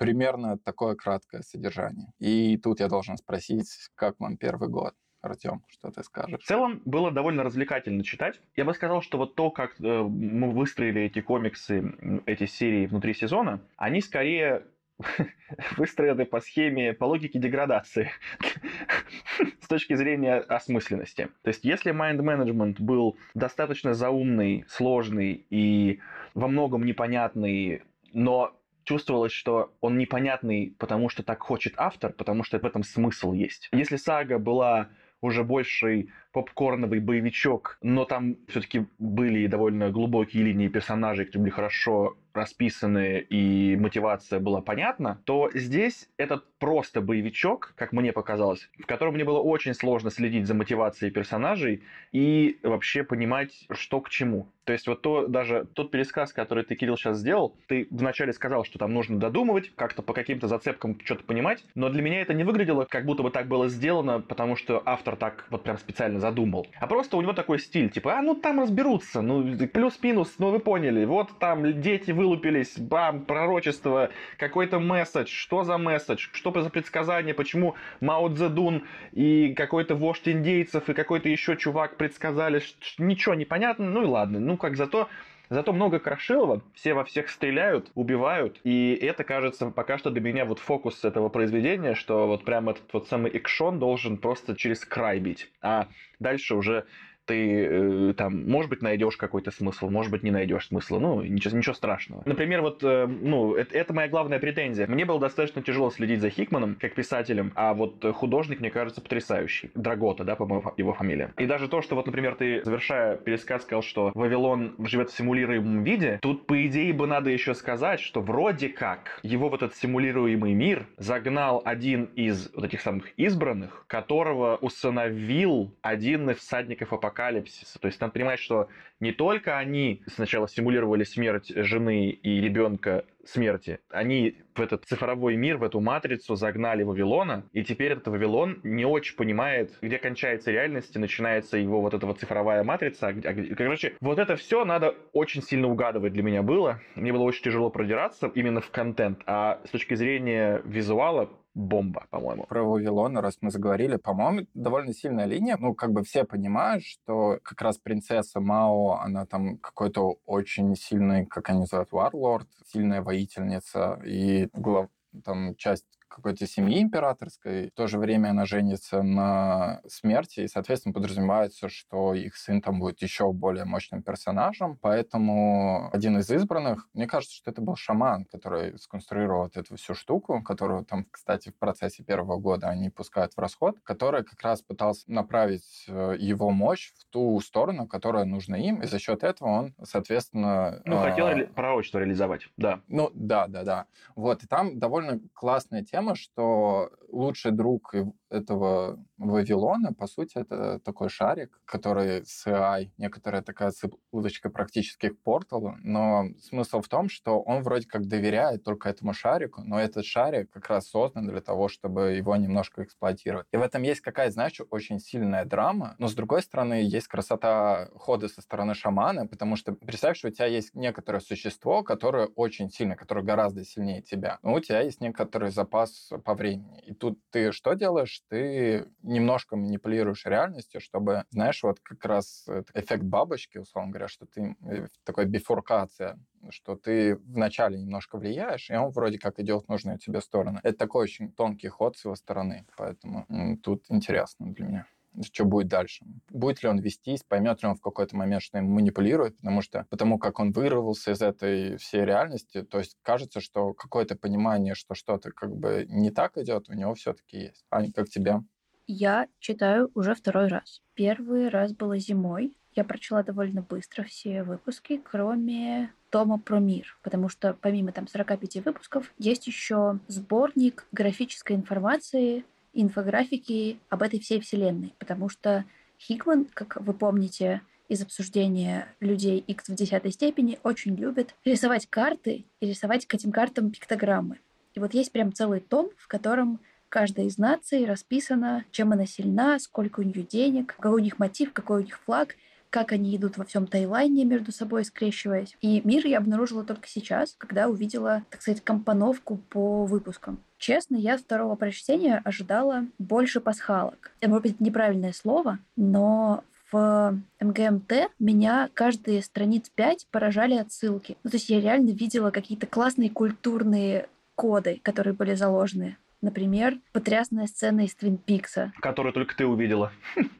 [0.00, 2.10] примерно такое краткое содержание.
[2.18, 4.94] И тут я должен спросить, как вам первый год?
[5.22, 6.40] Артем, что ты скажешь?
[6.40, 8.40] В целом было довольно развлекательно читать.
[8.56, 11.94] Я бы сказал, что вот то, как э, мы выстроили эти комиксы,
[12.26, 14.64] эти серии внутри сезона, они скорее
[15.76, 18.10] выстроены по схеме, по логике деградации
[19.60, 21.28] с точки зрения осмысленности.
[21.42, 26.00] То есть, если Mind Management был достаточно заумный, сложный и
[26.34, 32.58] во многом непонятный, но чувствовалось, что он непонятный, потому что так хочет автор, потому что
[32.58, 33.68] в этом смысл есть.
[33.72, 34.88] Если сага была
[35.20, 42.16] уже больший попкорновый боевичок, но там все-таки были довольно глубокие линии персонажей, которые были хорошо
[42.32, 49.14] расписаны и мотивация была понятна, то здесь этот просто боевичок, как мне показалось, в котором
[49.14, 54.48] мне было очень сложно следить за мотивацией персонажей и вообще понимать, что к чему.
[54.64, 58.64] То есть вот то, даже тот пересказ, который ты, Кирилл, сейчас сделал, ты вначале сказал,
[58.64, 62.44] что там нужно додумывать, как-то по каким-то зацепкам что-то понимать, но для меня это не
[62.44, 66.66] выглядело, как будто бы так было сделано, потому что автор так вот прям специально задумал.
[66.78, 70.58] А просто у него такой стиль, типа, а ну там разберутся, ну плюс-минус, ну вы
[70.60, 77.34] поняли, вот там дети вылупились, бам, пророчество, какой-то месседж, что за месседж, что за предсказание,
[77.34, 82.62] почему Мао Цзэдун и какой-то вождь индейцев и какой-то еще чувак предсказали,
[82.98, 85.08] ничего не понятно, ну и ладно, ну как зато
[85.50, 90.44] Зато много Крашилова, все во всех стреляют, убивают, и это, кажется, пока что для меня
[90.44, 95.18] вот фокус этого произведения, что вот прям этот вот самый экшон должен просто через край
[95.18, 95.88] бить, а
[96.20, 96.86] дальше уже
[97.26, 97.66] ты
[98.10, 100.98] э, там, может быть, найдешь какой-то смысл, может быть, не найдешь смысла.
[100.98, 102.22] Ну, ничего, ничего страшного.
[102.24, 104.86] Например, вот, э, ну, это, это моя главная претензия.
[104.86, 109.70] Мне было достаточно тяжело следить за Хикманом, как писателем, а вот художник, мне кажется, потрясающий.
[109.74, 111.32] Драгота, да, по-моему, его фамилия.
[111.38, 115.84] И даже то, что вот, например, ты, завершая пересказ, сказал, что Вавилон живет в симулируемом
[115.84, 120.54] виде, тут, по идее, бы надо еще сказать, что вроде как его вот этот симулируемый
[120.54, 127.78] мир загнал один из вот этих самых избранных, которого усыновил один из всадников апокалипсиса апокалипсиса.
[127.78, 133.78] То есть надо понимать, что не только они сначала симулировали смерть жены и ребенка смерти,
[133.90, 138.84] они в этот цифровой мир, в эту матрицу загнали Вавилона, и теперь этот Вавилон не
[138.84, 143.08] очень понимает, где кончается реальность и начинается его вот эта вот цифровая матрица.
[143.08, 146.80] А а короче, вот это все надо очень сильно угадывать для меня было.
[146.94, 152.44] Мне было очень тяжело продираться именно в контент, а с точки зрения визуала бомба, по-моему.
[152.44, 155.56] Про Вавилона, раз мы заговорили, по-моему, довольно сильная линия.
[155.58, 161.26] Ну, как бы все понимают, что как раз принцесса Мао, она там какой-то очень сильный,
[161.26, 164.88] как они называют, варлорд, сильная воительница, и глав,
[165.24, 167.70] там часть какой-то семьи императорской.
[167.70, 172.80] В то же время она женится на смерти, и, соответственно, подразумевается, что их сын там
[172.80, 174.76] будет еще более мощным персонажем.
[174.82, 179.94] Поэтому один из избранных, мне кажется, что это был шаман, который сконструировал вот эту всю
[179.94, 184.62] штуку, которую там, кстати, в процессе первого года они пускают в расход, который как раз
[184.62, 189.48] пытался направить э, его мощь в ту сторону, которая нужна им, и за счет этого
[189.48, 190.82] он, соответственно...
[190.84, 192.80] Ну, хотел ре- пророчество реализовать, да.
[192.88, 193.86] Ну, да, да, да.
[194.16, 197.94] Вот, и там довольно классная тема, тема, что лучший друг
[198.30, 203.72] этого Вавилона, по сути, это такой шарик, который с AI, некоторая такая
[204.10, 209.12] удочка практически к порталу, но смысл в том, что он вроде как доверяет только этому
[209.12, 213.46] шарику, но этот шарик как раз создан для того, чтобы его немножко эксплуатировать.
[213.52, 217.88] И в этом есть какая-то, знаешь, очень сильная драма, но с другой стороны есть красота
[217.96, 222.70] хода со стороны шамана, потому что представь, что у тебя есть некоторое существо, которое очень
[222.70, 226.80] сильно, которое гораздо сильнее тебя, но у тебя есть некоторый запас по времени.
[226.86, 228.19] И тут ты что делаешь?
[228.28, 234.56] Ты немножко манипулируешь реальностью, чтобы, знаешь, вот как раз эффект бабочки, условно говоря, что ты
[234.62, 239.98] э, такой бифуркация что ты вначале немножко влияешь, и он вроде как идет в нужную
[239.98, 240.58] тебе сторону.
[240.62, 243.26] Это такой очень тонкий ход с его стороны, поэтому
[243.62, 244.86] тут интересно для меня
[245.22, 246.04] что будет дальше.
[246.28, 249.86] Будет ли он вестись, поймет ли он в какой-то момент, что им манипулирует, потому что
[249.90, 254.94] потому как он вырвался из этой всей реальности, то есть кажется, что какое-то понимание, что
[254.94, 257.64] что-то как бы не так идет, у него все-таки есть.
[257.70, 258.40] А как тебе?
[258.86, 260.82] Я читаю уже второй раз.
[260.94, 262.56] Первый раз было зимой.
[262.74, 268.64] Я прочла довольно быстро все выпуски, кроме тома про мир, потому что помимо там 45
[268.64, 275.64] выпусков есть еще сборник графической информации инфографики об этой всей вселенной, потому что
[275.98, 282.44] Хикман, как вы помните из обсуждения людей X в десятой степени, очень любит рисовать карты
[282.60, 284.38] и рисовать к этим картам пиктограммы.
[284.74, 289.58] И вот есть прям целый том, в котором каждая из наций расписана, чем она сильна,
[289.58, 292.36] сколько у нее денег, какой у них мотив, какой у них флаг,
[292.70, 295.56] как они идут во всем Таиланде между собой скрещиваясь.
[295.60, 300.40] И мир я обнаружила только сейчас, когда увидела, так сказать, компоновку по выпускам.
[300.60, 304.12] Честно, я второго прочтения ожидала больше пасхалок.
[304.20, 311.16] Это, может быть, неправильное слово, но в МГМТ меня каждые страниц 5 поражали отсылки.
[311.24, 317.46] Ну, то есть я реально видела какие-то классные культурные коды, которые были заложены Например, потрясная
[317.46, 318.72] сцена из Твин Пикса.
[318.80, 319.92] Которую только ты увидела.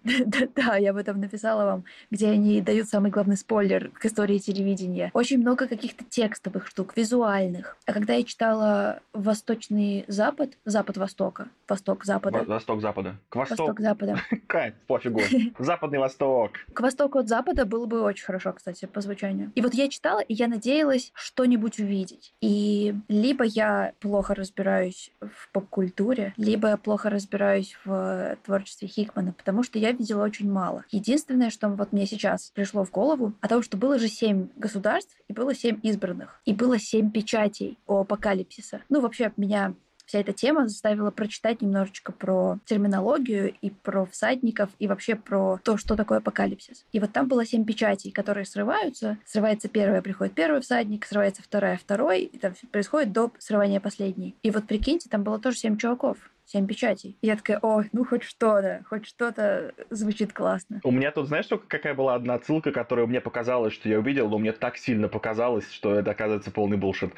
[0.04, 5.10] Да, я об этом написала вам, где они дают самый главный спойлер к истории телевидения.
[5.14, 7.76] Очень много каких-то текстовых штук, визуальных.
[7.86, 13.16] А когда я читала «Восточный Запад», «Запад Востока», «Восток Запада», Восток Запада.
[13.28, 13.62] К востоку.
[13.62, 15.20] «Восток Запада», Кайф, пофигу.
[15.58, 16.52] Западный Восток.
[16.72, 19.52] К востоку от запада было бы очень хорошо, кстати, по звучанию.
[19.54, 22.34] И вот я читала, и я надеялась что-нибудь увидеть.
[22.40, 29.62] И либо я плохо разбираюсь в поп-культуре, либо я плохо разбираюсь в творчестве Хикмана, потому
[29.62, 30.84] что я видела очень мало.
[30.90, 35.16] Единственное, что вот мне сейчас пришло в голову, о том, что было же семь государств,
[35.28, 38.82] и было семь избранных, и было семь печатей о апокалипсиса.
[38.88, 39.74] Ну, вообще, меня
[40.10, 45.76] вся эта тема заставила прочитать немножечко про терминологию и про всадников, и вообще про то,
[45.76, 46.84] что такое апокалипсис.
[46.90, 49.18] И вот там было семь печатей, которые срываются.
[49.24, 54.34] Срывается первая, приходит первый всадник, срывается вторая, второй, и там происходит до срывания последней.
[54.42, 56.18] И вот прикиньте, там было тоже семь чуваков
[56.50, 57.16] семь печатей.
[57.22, 60.80] И я такая, о, ну хоть что-то, хоть что-то звучит классно.
[60.82, 64.28] У меня тут, знаешь, только какая была одна ссылка, которая мне показалась, что я увидел,
[64.28, 67.12] но мне так сильно показалось, что это оказывается полный булшит.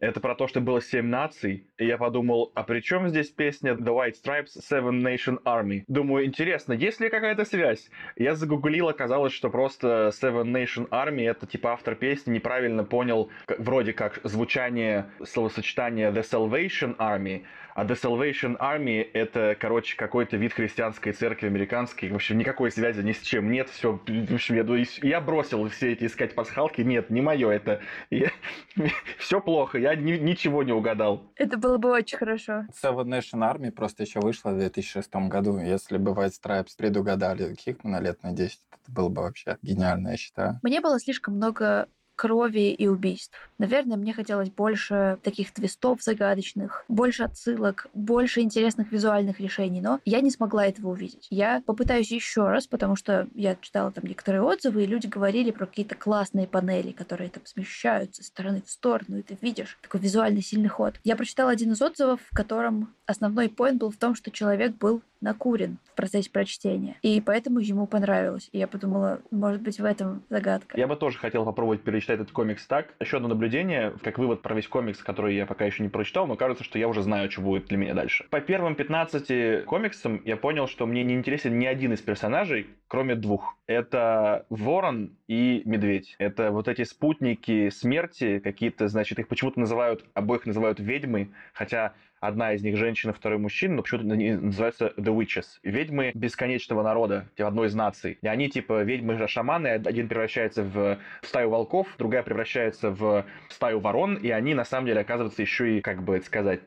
[0.00, 3.72] Это про то, что было семь наций, и я подумал, а при чем здесь песня
[3.72, 5.82] The White Stripes Seven Nation Army?
[5.88, 7.90] Думаю, интересно, есть ли какая-то связь?
[8.16, 13.92] Я загуглил, оказалось, что просто Seven Nation Army это типа автор песни неправильно понял вроде
[13.92, 17.44] как звучание словосочетания The Salvation Army,
[17.78, 22.10] а The Salvation Army— это, короче, какой-то вид христианской церкви американской.
[22.10, 23.68] В общем, никакой связи ни с чем нет.
[23.68, 26.80] Все, в общем, я, я бросил все эти искать пасхалки.
[26.80, 27.80] Нет, не мое это.
[28.10, 28.32] Я...
[29.18, 31.30] все плохо, я ни, ничего не угадал.
[31.36, 32.66] Это было бы очень хорошо.
[32.82, 35.60] Seven Nation Army просто еще вышла в 2006 году.
[35.60, 40.16] Если бы White Stripes предугадали Хикмана лет на 10, это было бы вообще гениально, я
[40.16, 40.58] считаю.
[40.64, 41.86] Мне было слишком много
[42.18, 43.38] крови и убийств.
[43.58, 50.20] Наверное, мне хотелось больше таких твистов загадочных, больше отсылок, больше интересных визуальных решений, но я
[50.20, 51.28] не смогла этого увидеть.
[51.30, 55.66] Я попытаюсь еще раз, потому что я читала там некоторые отзывы, и люди говорили про
[55.66, 60.42] какие-то классные панели, которые там смещаются с стороны в сторону, и ты видишь такой визуальный
[60.42, 60.94] сильный ход.
[61.04, 65.02] Я прочитала один из отзывов, в котором основной поинт был в том, что человек был
[65.20, 66.96] накурен в процессе прочтения.
[67.02, 68.48] И поэтому ему понравилось.
[68.52, 70.78] И я подумала, может быть, в этом загадка.
[70.78, 72.94] Я бы тоже хотел попробовать перечитать этот комикс так.
[73.00, 76.36] Еще одно наблюдение, как вывод про весь комикс, который я пока еще не прочитал, но
[76.36, 78.26] кажется, что я уже знаю, что будет для меня дальше.
[78.30, 83.14] По первым 15 комиксам я понял, что мне не интересен ни один из персонажей, кроме
[83.14, 83.56] двух.
[83.66, 86.16] Это Ворон и Медведь.
[86.18, 92.54] Это вот эти спутники смерти, какие-то, значит, их почему-то называют, обоих называют ведьмы, хотя одна
[92.54, 95.46] из них женщина, второй мужчина, но почему-то они называются The Witches.
[95.62, 98.18] Ведьмы бесконечного народа, типа одной из наций.
[98.22, 104.30] И они типа ведьмы-шаманы, один превращается в стаю волков, другая превращается в стаю ворон, и
[104.30, 106.60] они на самом деле оказываются еще и, как бы это сказать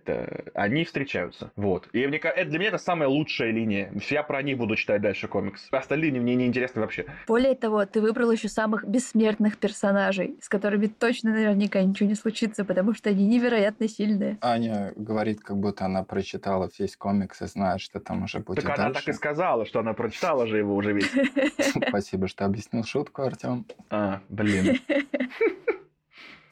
[0.53, 1.51] они встречаются.
[1.55, 1.87] Вот.
[1.93, 3.91] И мне, это, для меня это самая лучшая линия.
[4.09, 5.67] Я про них буду читать дальше комикс.
[5.71, 7.05] Остальные мне не интересны вообще.
[7.27, 12.65] Более того, ты выбрал еще самых бессмертных персонажей, с которыми точно наверняка ничего не случится,
[12.65, 14.37] потому что они невероятно сильные.
[14.41, 18.65] Аня говорит как будто она прочитала весь комикс и знает, что там уже будет так
[18.65, 18.82] дальше.
[18.82, 21.12] она так и сказала, что она прочитала же его уже весь.
[21.88, 23.65] Спасибо, что объяснил шутку, Артем.
[23.89, 24.80] А, блин.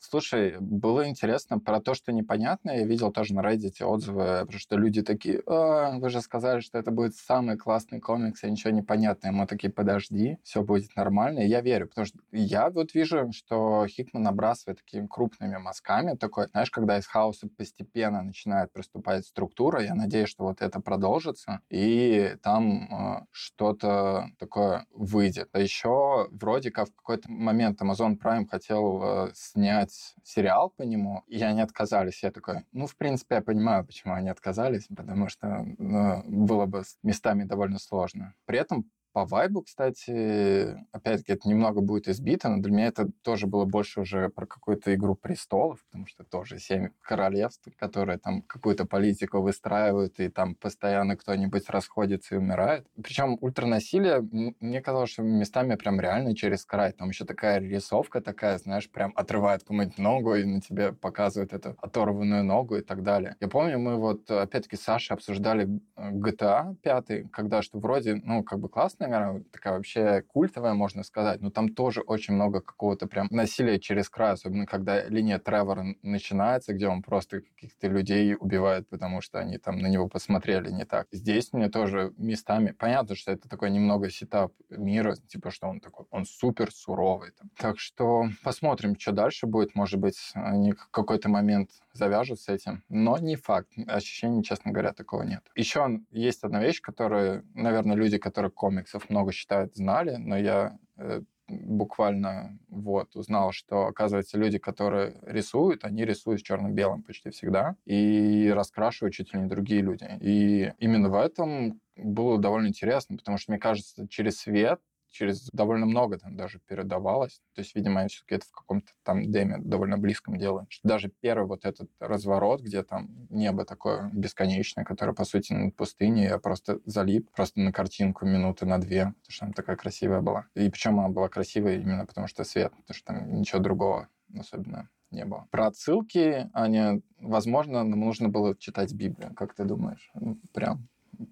[0.10, 2.72] Слушай, было интересно про то, что непонятно.
[2.72, 6.80] Я видел тоже на Reddit отзывы, потому что люди такие, а, вы же сказали, что
[6.80, 9.28] это будет самый классный комикс, а ничего не понятно.
[9.28, 11.42] Ему такие, подожди, все будет нормально.
[11.42, 16.16] И я верю, потому что я вот вижу, что Хикман набрасывает такими крупными мазками.
[16.16, 21.62] Такой, знаешь, когда из хаоса постепенно начинает проступать структура, я надеюсь, что вот это продолжится,
[21.70, 25.50] и там э, что-то такое выйдет.
[25.52, 31.24] А еще вроде как в какой-то момент Amazon Prime хотел э, снять сериал по нему,
[31.28, 32.24] и они отказались.
[32.24, 36.84] Я такой, ну, в принципе, я понимаю, почему они отказались, потому что ну, было бы
[37.04, 38.36] местами довольно сложно.
[38.46, 43.48] При этом по вайбу, кстати, опять-таки, это немного будет избито, но для меня это тоже
[43.48, 48.86] было больше уже про какую-то игру престолов, потому что тоже семь королевств, которые там какую-то
[48.86, 52.86] политику выстраивают, и там постоянно кто-нибудь расходится и умирает.
[53.02, 54.22] Причем ультранасилие,
[54.60, 56.92] мне казалось, что местами прям реально через край.
[56.92, 61.76] Там еще такая рисовка такая, знаешь, прям отрывает кому-нибудь ногу, и на тебе показывают эту
[61.82, 63.36] оторванную ногу и так далее.
[63.40, 65.68] Я помню, мы вот, опять-таки, с Сашей обсуждали
[65.98, 71.42] GTA 5, когда что вроде, ну, как бы классная наверное, такая вообще культовая, можно сказать,
[71.42, 76.74] но там тоже очень много какого-то прям насилия через край, особенно когда линия Тревора начинается,
[76.74, 81.08] где он просто каких-то людей убивает, потому что они там на него посмотрели не так.
[81.12, 82.76] Здесь мне тоже местами...
[82.78, 87.32] Понятно, что это такой немного сетап мира, типа, что он такой, он супер суровый.
[87.32, 87.50] Там.
[87.58, 89.76] Так что посмотрим, что дальше будет.
[89.76, 92.84] Может быть, они в какой-то момент завяжут с этим.
[92.90, 93.70] Но не факт.
[93.88, 95.44] Ощущений, честно говоря, такого нет.
[95.56, 98.52] Еще есть одна вещь, которую, наверное, люди, которые
[98.90, 105.84] комиксов много читают, знали, но я э, буквально вот узнал, что, оказывается, люди, которые рисуют,
[105.84, 110.08] они рисуют черно-белым почти всегда и раскрашивают чуть ли не другие люди.
[110.22, 114.80] И именно в этом было довольно интересно, потому что, мне кажется, через свет
[115.10, 117.42] через довольно много там даже передавалось.
[117.56, 120.70] То есть, видимо, они все-таки это в каком-то там деме довольно близком делают.
[120.84, 126.26] Даже первый вот этот разворот, где там небо такое бесконечное, которое, по сути, над пустыней,
[126.26, 130.48] я просто залип просто на картинку минуты на две, потому что она такая красивая была.
[130.56, 134.08] И причем она была красивая именно потому, что свет, потому что там ничего другого
[134.38, 135.48] особенно не было.
[135.52, 140.12] Про отсылки, они, возможно, нам нужно было читать Библию, как ты думаешь?
[140.54, 140.88] Прям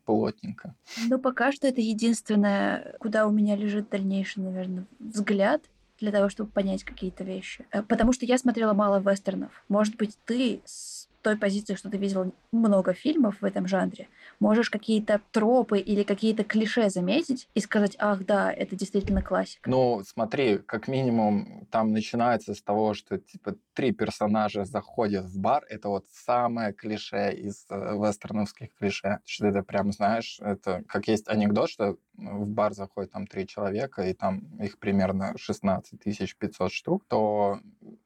[0.06, 0.76] плотненько.
[1.08, 5.62] Ну, пока что это единственное, куда у меня лежит дальнейший, наверное, взгляд
[6.00, 7.66] для того, чтобы понять какие-то вещи.
[7.72, 9.64] Э, потому что я смотрела мало вестернов.
[9.68, 14.08] Может быть, ты с той позиции, что ты видел много фильмов в этом жанре,
[14.40, 19.70] можешь какие-то тропы или какие-то клише заметить и сказать, ах да, это действительно классика.
[19.70, 25.66] Ну, смотри, как минимум там начинается с того, что типа три персонажа заходят в бар,
[25.68, 29.20] это вот самое клише из э, вестерновских клише.
[29.26, 34.04] Что это прям, знаешь, это как есть анекдот, что в бар заходит там три человека,
[34.04, 36.00] и там их примерно 16
[36.38, 37.60] 500 штук, то,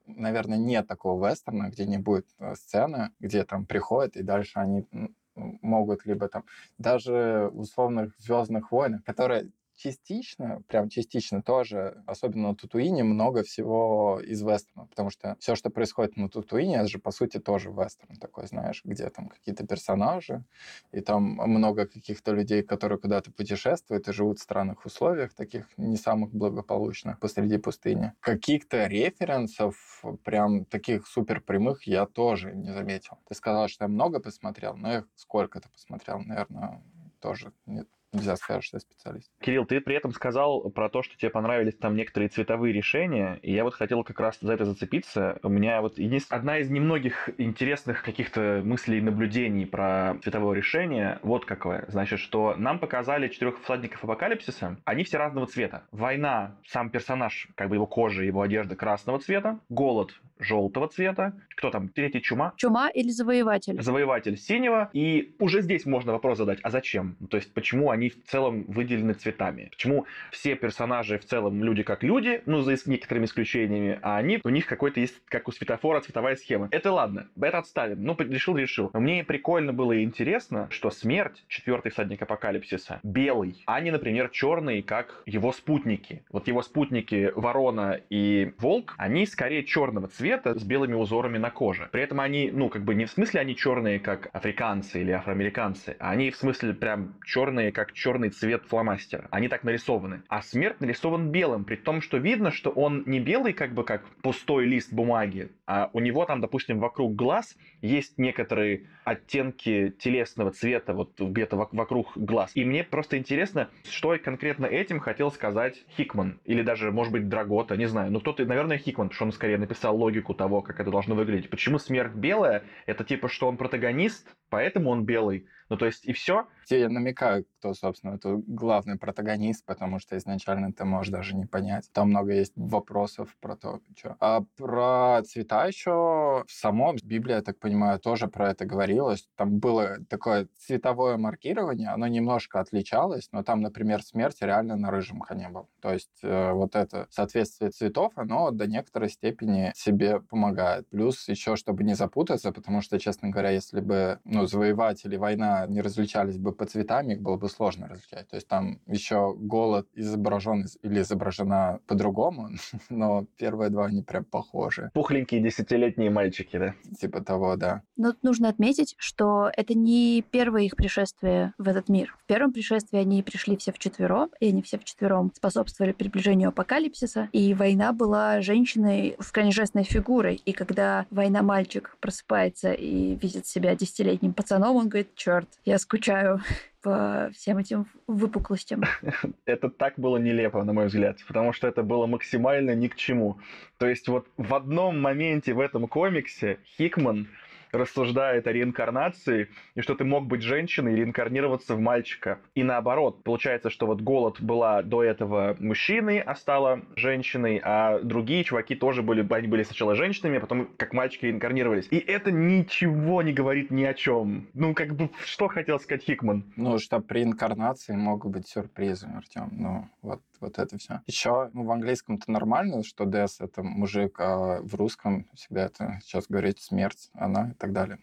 [0.06, 4.86] наверное, нет такого вестерна, где не будет э, сцены, где там приходят, и дальше они
[5.34, 6.44] могут либо там
[6.78, 9.50] даже условных Звездных войнах, которые
[9.82, 15.70] частично, прям частично тоже, особенно на Татуине, много всего из вестерна, потому что все, что
[15.70, 20.44] происходит на Татуине, это же, по сути, тоже вестерн такой, знаешь, где там какие-то персонажи,
[20.92, 25.96] и там много каких-то людей, которые куда-то путешествуют и живут в странных условиях, таких не
[25.96, 28.12] самых благополучных, посреди пустыни.
[28.20, 33.18] Каких-то референсов, прям таких супер прямых, я тоже не заметил.
[33.28, 36.82] Ты сказал, что я много посмотрел, но я сколько-то посмотрел, наверное,
[37.20, 39.30] тоже нет нельзя сказать, что я специалист.
[39.40, 43.52] Кирилл, ты при этом сказал про то, что тебе понравились там некоторые цветовые решения, и
[43.52, 45.38] я вот хотел как раз за это зацепиться.
[45.42, 51.18] У меня вот есть одна из немногих интересных каких-то мыслей и наблюдений про цветовое решение.
[51.22, 51.84] Вот какое.
[51.88, 54.76] Значит, что нам показали четырех всадников апокалипсиса.
[54.84, 55.84] Они все разного цвета.
[55.90, 59.58] Война, сам персонаж, как бы его кожа, его одежда красного цвета.
[59.68, 61.32] Голод желтого цвета.
[61.56, 61.88] Кто там?
[61.88, 62.52] Третий чума?
[62.56, 63.80] Чума или завоеватель?
[63.80, 64.90] Завоеватель синего.
[64.92, 67.16] И уже здесь можно вопрос задать, а зачем?
[67.30, 69.68] То есть почему они в целом выделены цветами?
[69.70, 74.48] Почему все персонажи в целом люди как люди, ну, за некоторыми исключениями, а они, у
[74.48, 76.68] них какой-то есть, как у светофора, цветовая схема.
[76.70, 78.02] Это ладно, это отставим.
[78.02, 78.90] Ну, решил, решил.
[78.92, 84.30] Но мне прикольно было и интересно, что смерть, четвертый всадник апокалипсиса, белый, а не, например,
[84.30, 86.24] черный, как его спутники.
[86.30, 91.50] Вот его спутники Ворона и Волк, они скорее черного цвета, цвета с белыми узорами на
[91.50, 91.88] коже.
[91.92, 95.96] При этом они, ну, как бы не в смысле они черные, как африканцы или афроамериканцы,
[95.98, 99.28] а они в смысле прям черные, как черный цвет фломастера.
[99.30, 100.22] Они так нарисованы.
[100.28, 104.06] А смерть нарисован белым, при том, что видно, что он не белый, как бы как
[104.22, 110.92] пустой лист бумаги, а у него там, допустим, вокруг глаз есть некоторые оттенки телесного цвета
[110.92, 112.52] вот где-то вокруг глаз.
[112.54, 116.38] И мне просто интересно, что конкретно этим хотел сказать Хикман.
[116.44, 118.12] Или даже, может быть, Драгота, не знаю.
[118.12, 121.14] Ну, кто-то, наверное, Хикман, потому что он скорее написал логику логику того, как это должно
[121.14, 121.48] выглядеть.
[121.48, 122.64] Почему смерть белая?
[122.86, 125.46] Это типа, что он протагонист, поэтому он белый.
[125.72, 126.46] Ну, то есть, и все.
[126.66, 131.88] Те намекают, кто, собственно, это главный протагонист, потому что изначально ты можешь даже не понять.
[131.94, 134.16] Там много есть вопросов про то, что.
[134.20, 139.26] А про цвета еще в самом Библия, я так понимаю, тоже про это говорилось.
[139.34, 145.20] Там было такое цветовое маркирование, оно немножко отличалось, но там, например, смерть реально на рыжем
[145.20, 145.70] коне был.
[145.80, 150.86] То есть э, вот это соответствие цветов, оно до некоторой степени себе помогает.
[150.90, 155.80] Плюс еще, чтобы не запутаться, потому что, честно говоря, если бы ну, завоеватели, война не
[155.80, 158.28] различались бы по цветам, их было бы сложно различать.
[158.28, 162.50] То есть там еще голод изображен или изображена по-другому,
[162.90, 164.90] но первые два они прям похожи.
[164.94, 166.74] Пухленькие десятилетние мальчики, да?
[166.98, 167.82] Типа того, да.
[167.96, 172.16] Но нужно отметить, что это не первое их пришествие в этот мир.
[172.24, 177.54] В первом пришествии они пришли все вчетвером, и они все вчетвером способствовали приближению апокалипсиса, и
[177.54, 180.40] война была женщиной в крайне жестной фигурой.
[180.44, 186.40] И когда война-мальчик просыпается и видит себя десятилетним пацаном, он говорит, черт, я скучаю
[186.82, 188.82] по всем этим выпуклостям.
[189.44, 193.38] Это так было нелепо, на мой взгляд, потому что это было максимально ни к чему.
[193.78, 197.28] То есть вот в одном моменте в этом комиксе Хикман
[197.72, 202.38] рассуждает о реинкарнации, и что ты мог быть женщиной и реинкарнироваться в мальчика.
[202.54, 208.44] И наоборот, получается, что вот голод была до этого мужчиной, а стала женщиной, а другие
[208.44, 211.88] чуваки тоже были, они были сначала женщинами, а потом как мальчики реинкарнировались.
[211.90, 214.48] И это ничего не говорит ни о чем.
[214.54, 216.44] Ну, как бы, что хотел сказать Хикман?
[216.56, 219.48] Ну, что при инкарнации могут быть сюрпризы, Артем.
[219.52, 221.00] Ну, вот вот это все.
[221.06, 226.00] Еще ну, в английском это нормально, что Дэс— это мужик, а в русском всегда это
[226.02, 227.98] сейчас говорить смерть, она и так далее.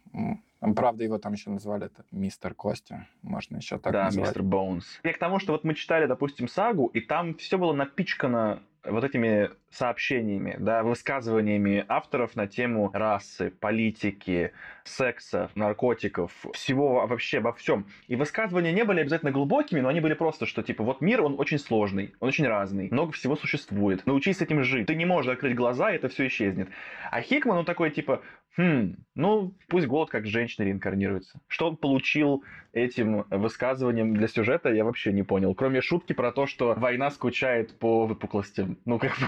[0.59, 3.07] Правда, его там еще называли это мистер Костя.
[3.21, 4.27] Можно еще так да, назвать.
[4.27, 4.85] мистер Боунс.
[5.03, 9.03] Я к тому, что вот мы читали, допустим, сагу, и там все было напичкано вот
[9.03, 14.51] этими сообщениями, да, высказываниями авторов на тему расы, политики,
[14.83, 17.85] секса, наркотиков, всего вообще во всем.
[18.07, 21.35] И высказывания не были обязательно глубокими, но они были просто, что типа вот мир, он
[21.37, 24.05] очень сложный, он очень разный, много всего существует.
[24.05, 24.87] Научись с этим жить.
[24.87, 26.69] Ты не можешь закрыть глаза, и это все исчезнет.
[27.11, 28.21] А Хикман, он такой типа,
[28.57, 31.39] хм, ну пусть голод как женщина реинкарнируется.
[31.47, 32.43] Что он получил
[32.73, 35.53] этим высказыванием для сюжета, я вообще не понял.
[35.55, 38.77] Кроме шутки про то, что война скучает по выпуклостям.
[38.85, 39.27] Ну, как бы...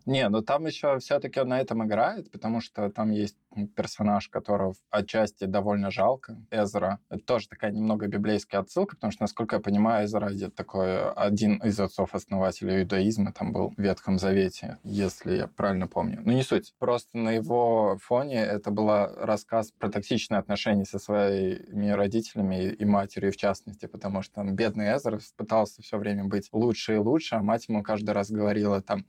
[0.05, 3.37] Не, ну там еще все-таки на этом играет, потому что там есть
[3.75, 6.99] персонаж, которого отчасти довольно жалко, Эзра.
[7.09, 11.57] Это тоже такая немного библейская отсылка, потому что, насколько я понимаю, Эзра идет такой один
[11.57, 16.21] из отцов-основателей иудаизма, там был в Ветхом Завете, если я правильно помню.
[16.23, 16.73] Ну, не суть.
[16.79, 23.31] Просто на его фоне это был рассказ про токсичные отношения со своими родителями и матерью
[23.31, 27.41] в частности, потому что там бедный Эзра пытался все время быть лучше и лучше, а
[27.41, 29.05] мать ему каждый раз говорила там,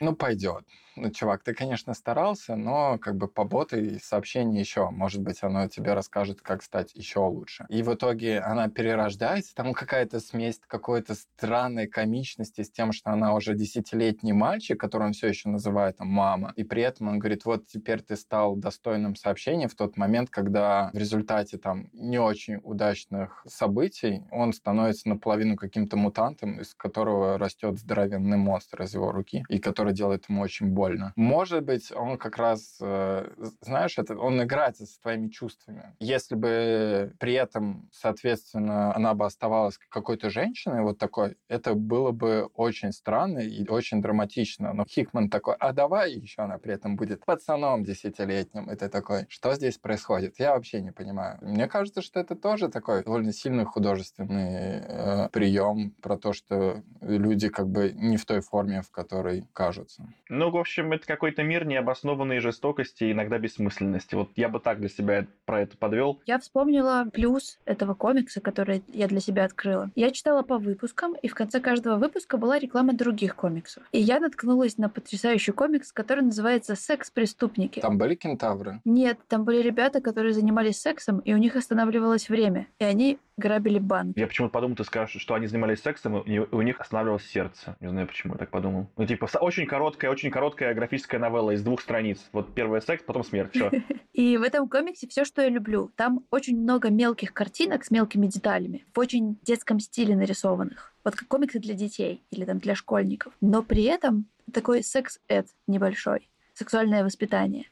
[0.00, 0.64] ну, пойдет
[0.96, 4.90] ну, чувак, ты, конечно, старался, но как бы поботай сообщение еще.
[4.90, 7.66] Может быть, оно тебе расскажет, как стать еще лучше.
[7.68, 13.34] И в итоге она перерождается, там какая-то смесь какой-то странной комичности с тем, что она
[13.34, 16.52] уже десятилетний мальчик, которого он все еще называет там мама.
[16.56, 20.90] И при этом он говорит, вот теперь ты стал достойным сообщения в тот момент, когда
[20.92, 27.78] в результате там не очень удачных событий он становится наполовину каким-то мутантом, из которого растет
[27.78, 31.12] здоровенный монстр из его руки, и который делает ему очень больно больно.
[31.16, 33.28] Может быть, он как раз, э,
[33.60, 35.94] знаешь, это, он играется с твоими чувствами.
[36.00, 42.48] Если бы при этом, соответственно, она бы оставалась какой-то женщиной вот такой, это было бы
[42.54, 44.72] очень странно и очень драматично.
[44.72, 48.70] Но Хикман такой, а давай еще она при этом будет пацаном десятилетним.
[48.70, 50.38] И ты такой, что здесь происходит?
[50.38, 51.38] Я вообще не понимаю.
[51.42, 57.48] Мне кажется, что это тоже такой довольно сильный художественный э, прием про то, что люди
[57.48, 60.06] как бы не в той форме, в которой кажутся.
[60.28, 64.14] Ну, в общем, общем, это какой-то мир необоснованной жестокости и иногда бессмысленности.
[64.14, 66.20] Вот я бы так для себя про это подвел.
[66.26, 69.90] Я вспомнила плюс этого комикса, который я для себя открыла.
[69.94, 73.84] Я читала по выпускам, и в конце каждого выпуска была реклама других комиксов.
[73.92, 77.80] И я наткнулась на потрясающий комикс, который называется «Секс-преступники».
[77.80, 78.80] Там были кентавры?
[78.84, 82.66] Нет, там были ребята, которые занимались сексом, и у них останавливалось время.
[82.80, 84.16] И они грабили банк.
[84.16, 87.76] Я почему-то подумал, ты скажешь, что они занимались сексом, и у них останавливалось сердце.
[87.80, 88.90] Не знаю, почему я так подумал.
[88.96, 92.20] Ну, типа, очень короткая, очень короткая графическая новелла из двух страниц.
[92.32, 93.50] Вот первый секс, потом смерть.
[93.52, 93.70] Все.
[94.12, 95.90] И в этом комиксе все, что я люблю.
[95.96, 100.94] Там очень много мелких картинок с мелкими деталями, в очень детском стиле нарисованных.
[101.04, 103.32] Вот как комиксы для детей или там для школьников.
[103.40, 106.28] Но при этом такой секс-эд небольшой.
[106.54, 107.66] Сексуальное воспитание.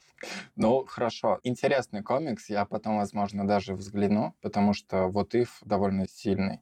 [0.56, 1.40] Ну, хорошо.
[1.42, 2.48] Интересный комикс.
[2.48, 6.60] Я потом, возможно, даже взгляну, потому что вот If довольно сильный.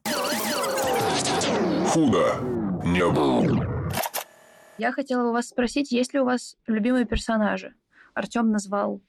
[1.89, 2.37] Худо
[2.85, 3.91] не было.
[4.77, 7.75] Я хотела у вас спросить, есть ли у вас любимые персонажи?
[8.13, 9.01] Артем назвал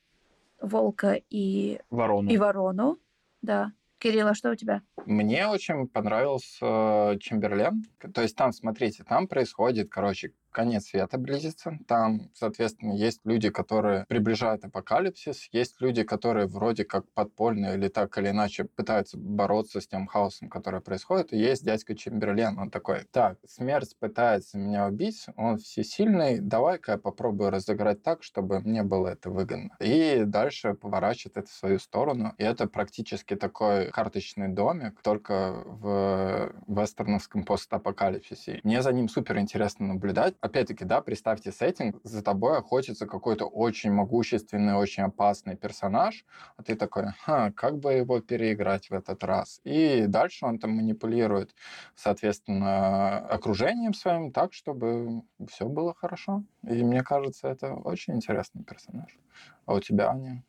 [0.61, 2.31] Волка и Ворону.
[2.31, 2.99] И Ворону,
[3.41, 3.73] да.
[3.99, 4.83] Кирилл, а что у тебя?
[5.07, 7.85] Мне очень понравился Чемберлен.
[8.13, 11.79] То есть там, смотрите, там происходит, короче, конец света близится.
[11.89, 18.17] Там, соответственно, есть люди, которые приближают апокалипсис, есть люди, которые вроде как подпольно или так
[18.19, 21.33] или иначе пытаются бороться с тем хаосом, который происходит.
[21.33, 26.99] И есть дядька Чемберлен, он такой, так, смерть пытается меня убить, он всесильный, давай-ка я
[26.99, 29.71] попробую разыграть так, чтобы мне было это выгодно.
[29.81, 32.35] И дальше поворачивает это в свою сторону.
[32.39, 38.61] И это практически такой карточный домик, только в вестерновском постапокалипсисе.
[38.63, 43.93] Мне за ним супер интересно наблюдать, опять-таки, да, представьте сеттинг, за тобой охотится какой-то очень
[43.93, 46.27] могущественный, очень опасный персонаж,
[46.57, 49.61] а ты такой, ха, как бы его переиграть в этот раз?
[49.65, 51.55] И дальше он там манипулирует,
[51.95, 56.43] соответственно, окружением своим так, чтобы все было хорошо.
[56.69, 59.17] И мне кажется, это очень интересный персонаж.
[59.65, 60.45] А у тебя, Аня,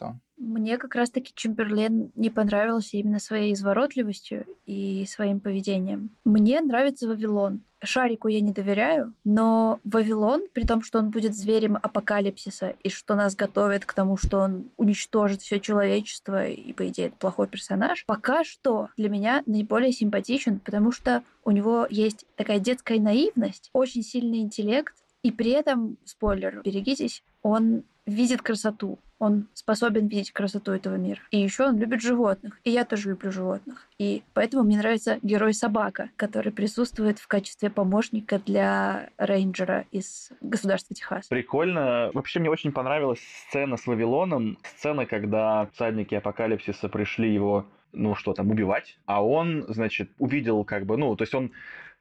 [0.00, 0.16] кто?
[0.38, 6.10] Мне как раз-таки Чемберлен не понравился именно своей изворотливостью и своим поведением.
[6.24, 7.60] Мне нравится Вавилон.
[7.82, 13.14] Шарику я не доверяю, но Вавилон, при том, что он будет зверем апокалипсиса и что
[13.14, 18.04] нас готовит к тому, что он уничтожит все человечество и, по идее, это плохой персонаж,
[18.06, 24.02] пока что для меня наиболее симпатичен, потому что у него есть такая детская наивность, очень
[24.02, 28.98] сильный интеллект, и при этом, спойлер, берегитесь, он видит красоту.
[29.20, 31.20] Он способен видеть красоту этого мира.
[31.30, 32.58] И еще он любит животных.
[32.64, 33.86] И я тоже люблю животных.
[33.98, 40.96] И поэтому мне нравится герой собака, который присутствует в качестве помощника для рейнджера из государства
[40.96, 41.28] Техас.
[41.28, 42.10] Прикольно.
[42.14, 44.58] Вообще мне очень понравилась сцена с Вавилоном.
[44.64, 48.98] Сцена, когда всадники апокалипсиса пришли его, ну что там, убивать.
[49.04, 51.52] А он, значит, увидел как бы, ну, то есть он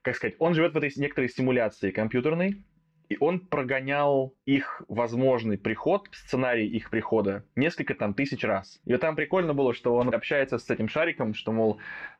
[0.01, 2.63] как сказать, он живет в этой некоторой симуляции компьютерной,
[3.09, 8.79] и он прогонял их возможный приход, сценарий их прихода, несколько там тысяч раз.
[8.85, 11.79] И там прикольно было, что он общается с этим шариком, что, мол,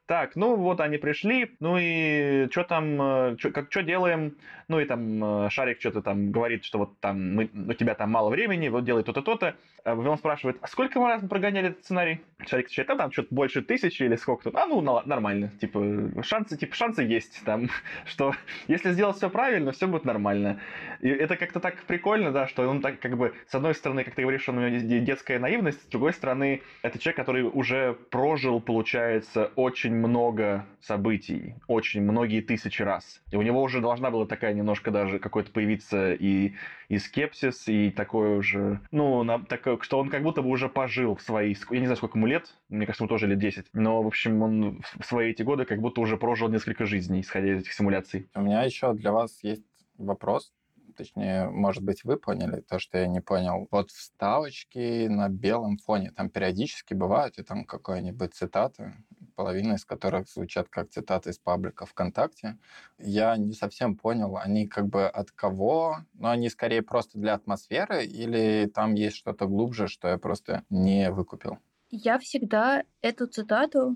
[0.10, 4.36] так, ну вот они пришли, ну и что там, э, чё, как что делаем?
[4.68, 8.10] Ну и там э, Шарик что-то там говорит, что вот там мы, у тебя там
[8.10, 9.56] мало времени, вот делай то-то, то-то.
[9.84, 12.22] А он спрашивает, а сколько раз мы прогоняли этот сценарий?
[12.48, 14.60] Шарик отвечает, там, там что-то больше тысячи или сколько-то.
[14.60, 17.70] А ну нормально, типа шансы, типа шансы есть там,
[18.06, 18.34] что
[18.68, 20.60] если сделать все правильно, все будет нормально.
[21.02, 24.16] И это как-то так прикольно, да, что он так как бы с одной стороны, как
[24.16, 29.52] ты говоришь, у него детская наивность, с другой стороны, это человек, который уже прожил, получается,
[29.56, 33.22] очень много событий, очень многие тысячи раз.
[33.32, 36.54] И у него уже должна была такая немножко даже какой-то появиться и,
[36.88, 41.16] и скепсис, и такое уже, ну, на, такое, что он как будто бы уже пожил
[41.16, 44.02] в свои, я не знаю, сколько ему лет, мне кажется, ему тоже лет 10, но,
[44.02, 47.62] в общем, он в свои эти годы как будто уже прожил несколько жизней, исходя из
[47.62, 48.30] этих симуляций.
[48.34, 49.64] У меня еще для вас есть
[49.98, 50.52] вопрос
[51.00, 53.68] точнее, может быть, вы поняли то, что я не понял.
[53.72, 58.94] Вот вставочки на белом фоне, там периодически бывают, и там какая-нибудь цитата,
[59.40, 62.58] половина из которых звучат как цитаты из паблика ВКонтакте.
[62.98, 68.04] Я не совсем понял, они как бы от кого, но они скорее просто для атмосферы,
[68.04, 71.58] или там есть что-то глубже, что я просто не выкупил?
[71.90, 73.96] Я всегда эту цитату...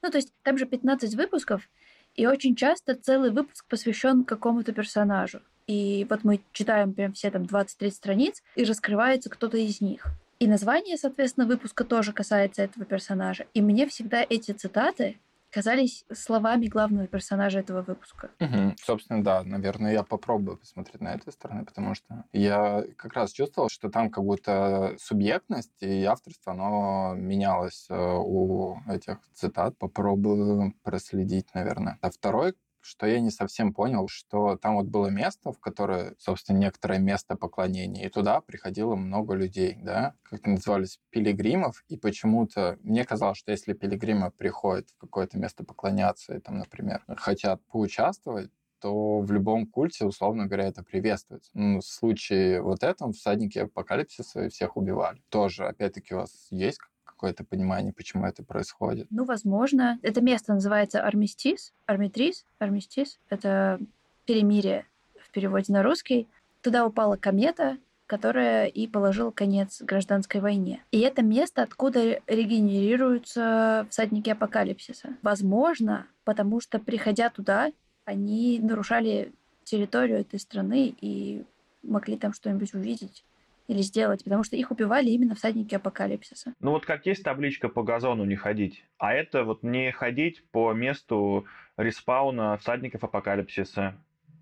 [0.00, 1.68] Ну, то есть там же 15 выпусков,
[2.14, 5.40] и очень часто целый выпуск посвящен какому-то персонажу.
[5.66, 10.06] И вот мы читаем прям все там 20-30 страниц, и раскрывается кто-то из них.
[10.38, 13.46] И название, соответственно, выпуска тоже касается этого персонажа.
[13.54, 15.18] И мне всегда эти цитаты
[15.50, 18.30] казались словами главного персонажа этого выпуска.
[18.38, 18.74] Угу.
[18.82, 23.68] Собственно, да, наверное, я попробую посмотреть на этой стороны, потому что я как раз чувствовал,
[23.68, 29.76] что там как будто субъектность и авторство, оно менялось э, у этих цитат.
[29.78, 31.98] Попробую проследить, наверное.
[32.02, 32.54] А второй
[32.88, 37.36] что я не совсем понял, что там вот было место, в которое, собственно, некоторое место
[37.36, 43.52] поклонения, и туда приходило много людей, да, как назывались, пилигримов, и почему-то мне казалось, что
[43.52, 49.66] если пилигримы приходят в какое-то место поклоняться, и там, например, хотят поучаствовать, то в любом
[49.66, 51.50] культе, условно говоря, это приветствуется.
[51.54, 55.20] Ну, в случае вот этом всадники апокалипсиса всех убивали.
[55.28, 56.78] Тоже, опять-таки, у вас есть
[57.18, 59.08] какое-то понимание, почему это происходит?
[59.10, 59.98] Ну, возможно.
[60.02, 63.18] Это место называется Армистис, Армитрис, Армистис.
[63.28, 63.80] Это
[64.24, 64.86] перемирие
[65.20, 66.28] в переводе на русский.
[66.62, 70.80] Туда упала комета, которая и положила конец гражданской войне.
[70.92, 75.16] И это место, откуда регенерируются всадники апокалипсиса.
[75.22, 77.72] Возможно, потому что, приходя туда,
[78.04, 79.32] они нарушали
[79.64, 81.44] территорию этой страны и
[81.82, 83.24] могли там что-нибудь увидеть
[83.68, 86.54] или сделать, потому что их убивали именно всадники апокалипсиса.
[86.60, 90.72] Ну вот как есть табличка по газону не ходить, а это вот не ходить по
[90.72, 91.46] месту
[91.76, 93.94] респауна всадников апокалипсиса.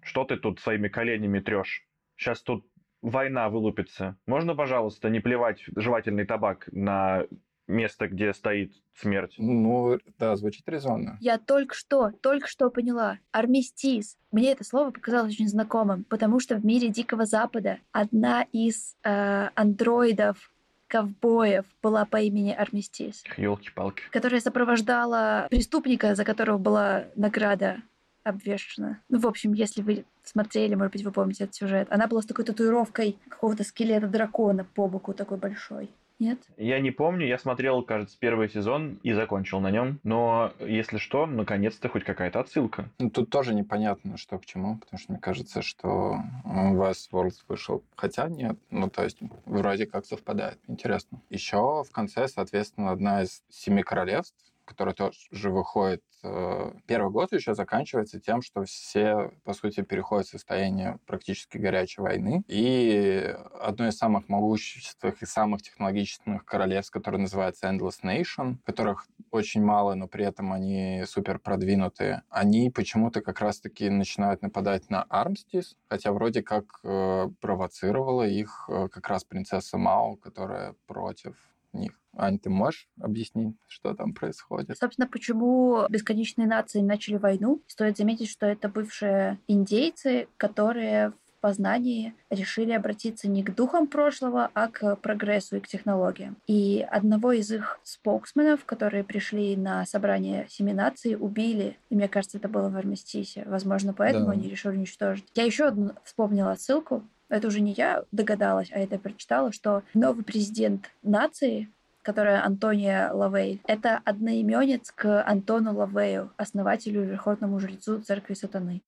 [0.02, 1.84] Что ты тут своими коленями трешь?
[2.16, 2.64] Сейчас тут
[3.02, 4.16] война вылупится.
[4.26, 7.26] Можно, пожалуйста, не плевать жевательный табак на
[7.66, 9.34] место, где стоит смерть.
[9.38, 11.18] Ну, да, звучит резонно.
[11.20, 13.18] Я только что, только что поняла.
[13.32, 14.16] Армистис.
[14.30, 19.48] Мне это слово показалось очень знакомым, потому что в мире Дикого Запада одна из э,
[19.54, 20.52] андроидов
[20.88, 23.24] ковбоев была по имени Армистис.
[23.36, 24.04] Елки-палки.
[24.10, 27.82] Которая сопровождала преступника, за которого была награда
[28.22, 29.00] обвешена.
[29.08, 31.86] Ну, в общем, если вы смотрели, может быть, вы помните этот сюжет.
[31.90, 35.90] Она была с такой татуировкой какого-то скелета дракона по боку такой большой.
[36.18, 36.38] Нет?
[36.56, 40.00] Я не помню, я смотрел, кажется, первый сезон и закончил на нем.
[40.02, 42.88] Но, если что, наконец-то хоть какая-то отсылка.
[42.98, 47.84] Ну, тут тоже непонятно, что к чему, потому что мне кажется, что Westworld вышел.
[47.96, 50.58] Хотя нет, ну, то есть вроде как совпадает.
[50.68, 51.20] Интересно.
[51.28, 54.36] Еще в конце, соответственно, одна из семи королевств
[54.66, 56.02] который тоже выходит.
[56.22, 62.02] Э, первый год еще заканчивается тем, что все, по сути, переходят в состояние практически горячей
[62.02, 62.42] войны.
[62.48, 69.62] И одно из самых могущественных и самых технологичных королевств, которое называется Endless Nation, которых очень
[69.62, 75.76] мало, но при этом они супер продвинутые, они почему-то как раз-таки начинают нападать на Армстис,
[75.88, 81.36] хотя вроде как э, провоцировала их э, как раз принцесса Мао, которая против
[81.76, 81.92] них.
[82.18, 84.78] Ань, ты можешь объяснить, что там происходит?
[84.78, 87.62] Собственно, почему бесконечные нации начали войну?
[87.66, 94.50] Стоит заметить, что это бывшие индейцы, которые в познании решили обратиться не к духам прошлого,
[94.54, 96.38] а к прогрессу и к технологиям.
[96.46, 101.76] И одного из их споксменов, которые пришли на собрание семи наций, убили.
[101.90, 103.44] И мне кажется, это было в Армистисе.
[103.46, 104.32] Возможно, поэтому Да.
[104.32, 105.26] они решили уничтожить.
[105.34, 107.04] Я еще одну вспомнила ссылку.
[107.28, 111.68] Это уже не я догадалась, а это прочитала, что новый президент нации
[112.02, 113.60] которая Антония Лавей.
[113.66, 118.80] Это одноименец к Антону Лавею, основателю и верховному жрецу церкви сатаны.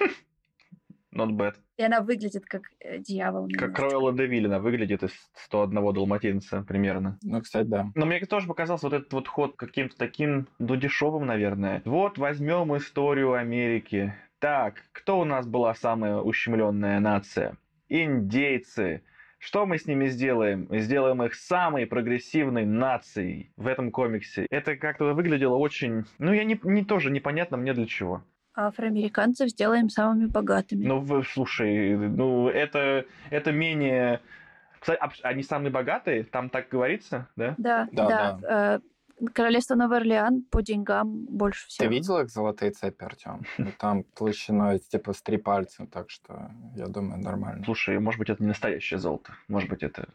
[1.14, 1.54] Not bad.
[1.76, 3.48] И она выглядит как э, дьявол.
[3.48, 3.82] Как немножечко.
[3.82, 5.12] Ройла де Виллина выглядит из
[5.44, 7.18] 101 далматинца примерно.
[7.22, 7.90] Ну, кстати, да.
[7.94, 11.82] Но мне тоже показался вот этот вот ход каким-то таким, ну, дешевым, наверное.
[11.84, 14.14] Вот возьмем историю Америки.
[14.38, 17.56] Так, кто у нас была самая ущемленная нация?
[17.88, 19.02] Индейцы.
[19.38, 20.66] Что мы с ними сделаем?
[20.70, 24.46] Мы сделаем их самой прогрессивной нацией в этом комиксе.
[24.50, 26.04] Это как-то выглядело очень...
[26.18, 28.22] Ну, я не, не тоже непонятно мне для чего.
[28.54, 30.86] Афроамериканцев сделаем самыми богатыми.
[30.86, 34.20] Ну, вы, слушай, ну, это, это менее...
[34.78, 36.24] Кстати, они самые богатые?
[36.24, 37.54] Там так говорится, да?
[37.58, 38.76] Да, Да, да.
[38.76, 38.80] э,
[39.28, 41.88] Королевство Новый Орлеан по деньгам больше всего.
[41.88, 43.42] Ты видел их золотые цепи, Артем?
[43.58, 47.64] Ну, там толщиной типа с три пальца, так что я думаю, нормально.
[47.64, 49.34] Слушай, может быть, это не настоящее золото.
[49.48, 50.08] Может быть, это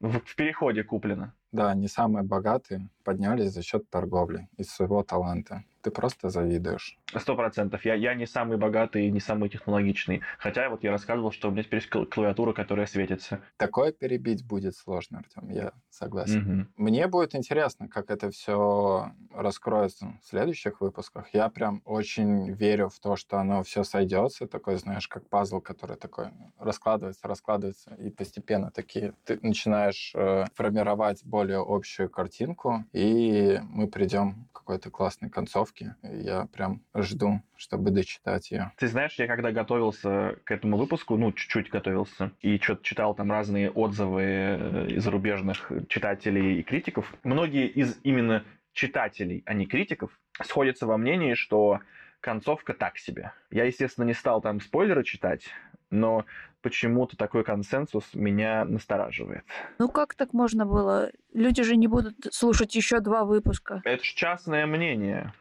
[0.00, 1.32] в, в переходе куплено.
[1.52, 5.64] Да, они самые богатые, поднялись за счет торговли и своего таланта.
[5.84, 6.96] Ты просто завидуешь.
[7.14, 7.84] Сто процентов.
[7.84, 10.22] Я, я не самый богатый и не самый технологичный.
[10.38, 13.42] Хотя вот я рассказывал, что у меня теперь есть кла- клавиатура, которая светится.
[13.58, 16.38] Такое перебить будет сложно, Артем, я согласен.
[16.40, 16.68] Мгм.
[16.76, 21.28] Мне будет интересно, как это все раскроется в следующих выпусках.
[21.34, 25.96] Я прям очень верю в то, что оно все сойдется, такой, знаешь, как пазл, который
[25.96, 26.28] такой
[26.58, 34.48] раскладывается, раскладывается, и постепенно такие ты начинаешь э, формировать более общую картинку, и мы придем
[34.52, 35.73] к какой-то классной концовке.
[35.80, 35.86] И
[36.22, 38.72] Я прям жду, чтобы дочитать ее.
[38.76, 43.30] Ты знаешь, я когда готовился к этому выпуску, ну, чуть-чуть готовился, и что-то читал там
[43.30, 50.10] разные отзывы э, из зарубежных читателей и критиков, многие из именно читателей, а не критиков,
[50.42, 51.80] сходятся во мнении, что
[52.20, 53.32] концовка так себе.
[53.50, 55.46] Я, естественно, не стал там спойлеры читать,
[55.90, 56.24] но
[56.62, 59.44] почему-то такой консенсус меня настораживает.
[59.78, 61.10] Ну как так можно было?
[61.32, 63.82] Люди же не будут слушать еще два выпуска.
[63.84, 65.32] Это же частное мнение.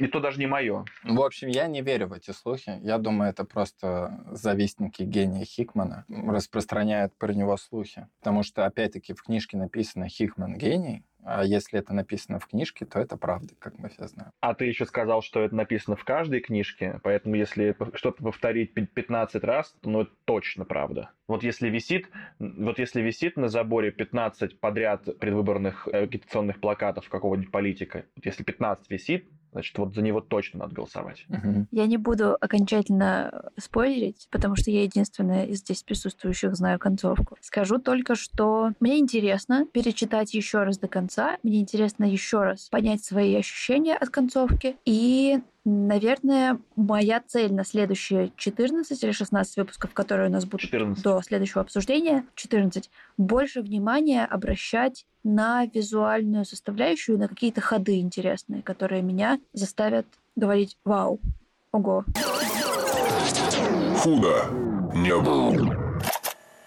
[0.00, 0.86] И то даже не мое.
[1.04, 2.78] В общем, я не верю в эти слухи.
[2.82, 8.08] Я думаю, это просто завистники гения Хикмана распространяют про него слухи.
[8.20, 12.98] Потому что, опять-таки, в книжке написано «Хикман гений», а если это написано в книжке, то
[12.98, 14.32] это правда, как мы все знаем.
[14.40, 18.86] А ты еще сказал, что это написано в каждой книжке, поэтому если что-то повторить пи-
[18.86, 21.10] 15 раз, то ну, это точно правда.
[21.28, 27.50] Вот если висит, вот если висит на заборе 15 подряд предвыборных э, агитационных плакатов какого-нибудь
[27.50, 31.24] политика, вот если 15 висит, значит, вот за него точно надо голосовать.
[31.28, 31.68] Мгм.
[31.70, 37.36] Я не буду окончательно спойлерить, потому что я единственная из здесь присутствующих знаю концовку.
[37.40, 41.36] Скажу только, что мне интересно перечитать еще раз до конца.
[41.42, 44.76] Мне интересно еще раз понять свои ощущения от концовки.
[44.84, 51.02] И Наверное, моя цель на следующие 14 или 16 выпусков, которые у нас будут 14.
[51.02, 59.02] до следующего обсуждения, 14, больше внимания обращать на визуальную составляющую, на какие-то ходы интересные, которые
[59.02, 61.20] меня заставят говорить «Вау!
[61.72, 62.04] Ого!»
[63.98, 64.46] Худо
[64.94, 65.79] не было.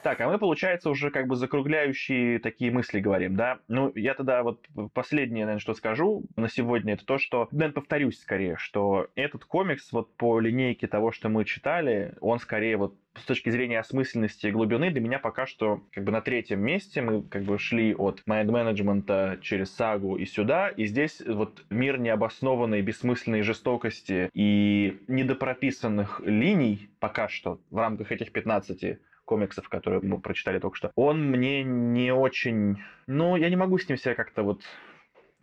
[0.04, 3.60] Так, а мы, получается, уже как бы закругляющие такие мысли говорим, да?
[3.70, 8.20] Ну, я тогда вот последнее, наверное, что скажу на сегодня, это то, что, наверное, повторюсь
[8.20, 13.24] скорее, что этот комикс вот по линейке того, что мы читали, он скорее вот с
[13.24, 17.02] точки зрения осмысленности и глубины для меня пока что как бы на третьем месте.
[17.02, 22.82] Мы как бы шли от майнд-менеджмента через сагу и сюда, и здесь вот мир необоснованной,
[22.82, 30.60] бессмысленной жестокости и недопрописанных линий пока что в рамках этих 15 комиксов, которые мы прочитали
[30.60, 32.78] только что, он мне не очень...
[33.08, 34.62] Ну, я не могу с ним себя как-то вот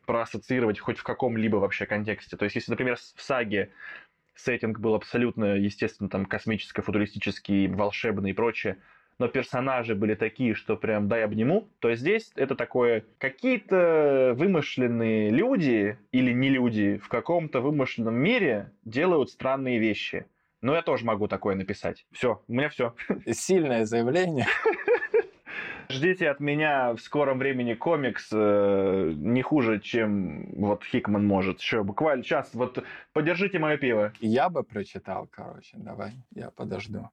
[0.06, 2.36] проассоциировать хоть в каком-либо вообще контексте.
[2.36, 3.70] То есть, если, например, в саге
[4.34, 8.78] сеттинг был абсолютно, естественно, там космическо-футуристический, волшебный и прочее,
[9.18, 15.98] но персонажи были такие, что прям дай обниму, то здесь это такое какие-то вымышленные люди
[16.10, 20.24] или не люди в каком-то вымышленном мире делают странные вещи.
[20.62, 22.06] Ну, я тоже могу такое написать.
[22.12, 22.94] Все, у меня все.
[23.30, 24.46] Сильное заявление.
[25.88, 31.60] Ждите от меня в скором времени комикс э, не хуже, чем вот Хикман может.
[31.60, 32.50] Еще буквально сейчас.
[32.52, 34.12] Вот подержите мое пиво.
[34.20, 35.72] Я бы прочитал, короче.
[35.74, 37.08] Давай, я подожду.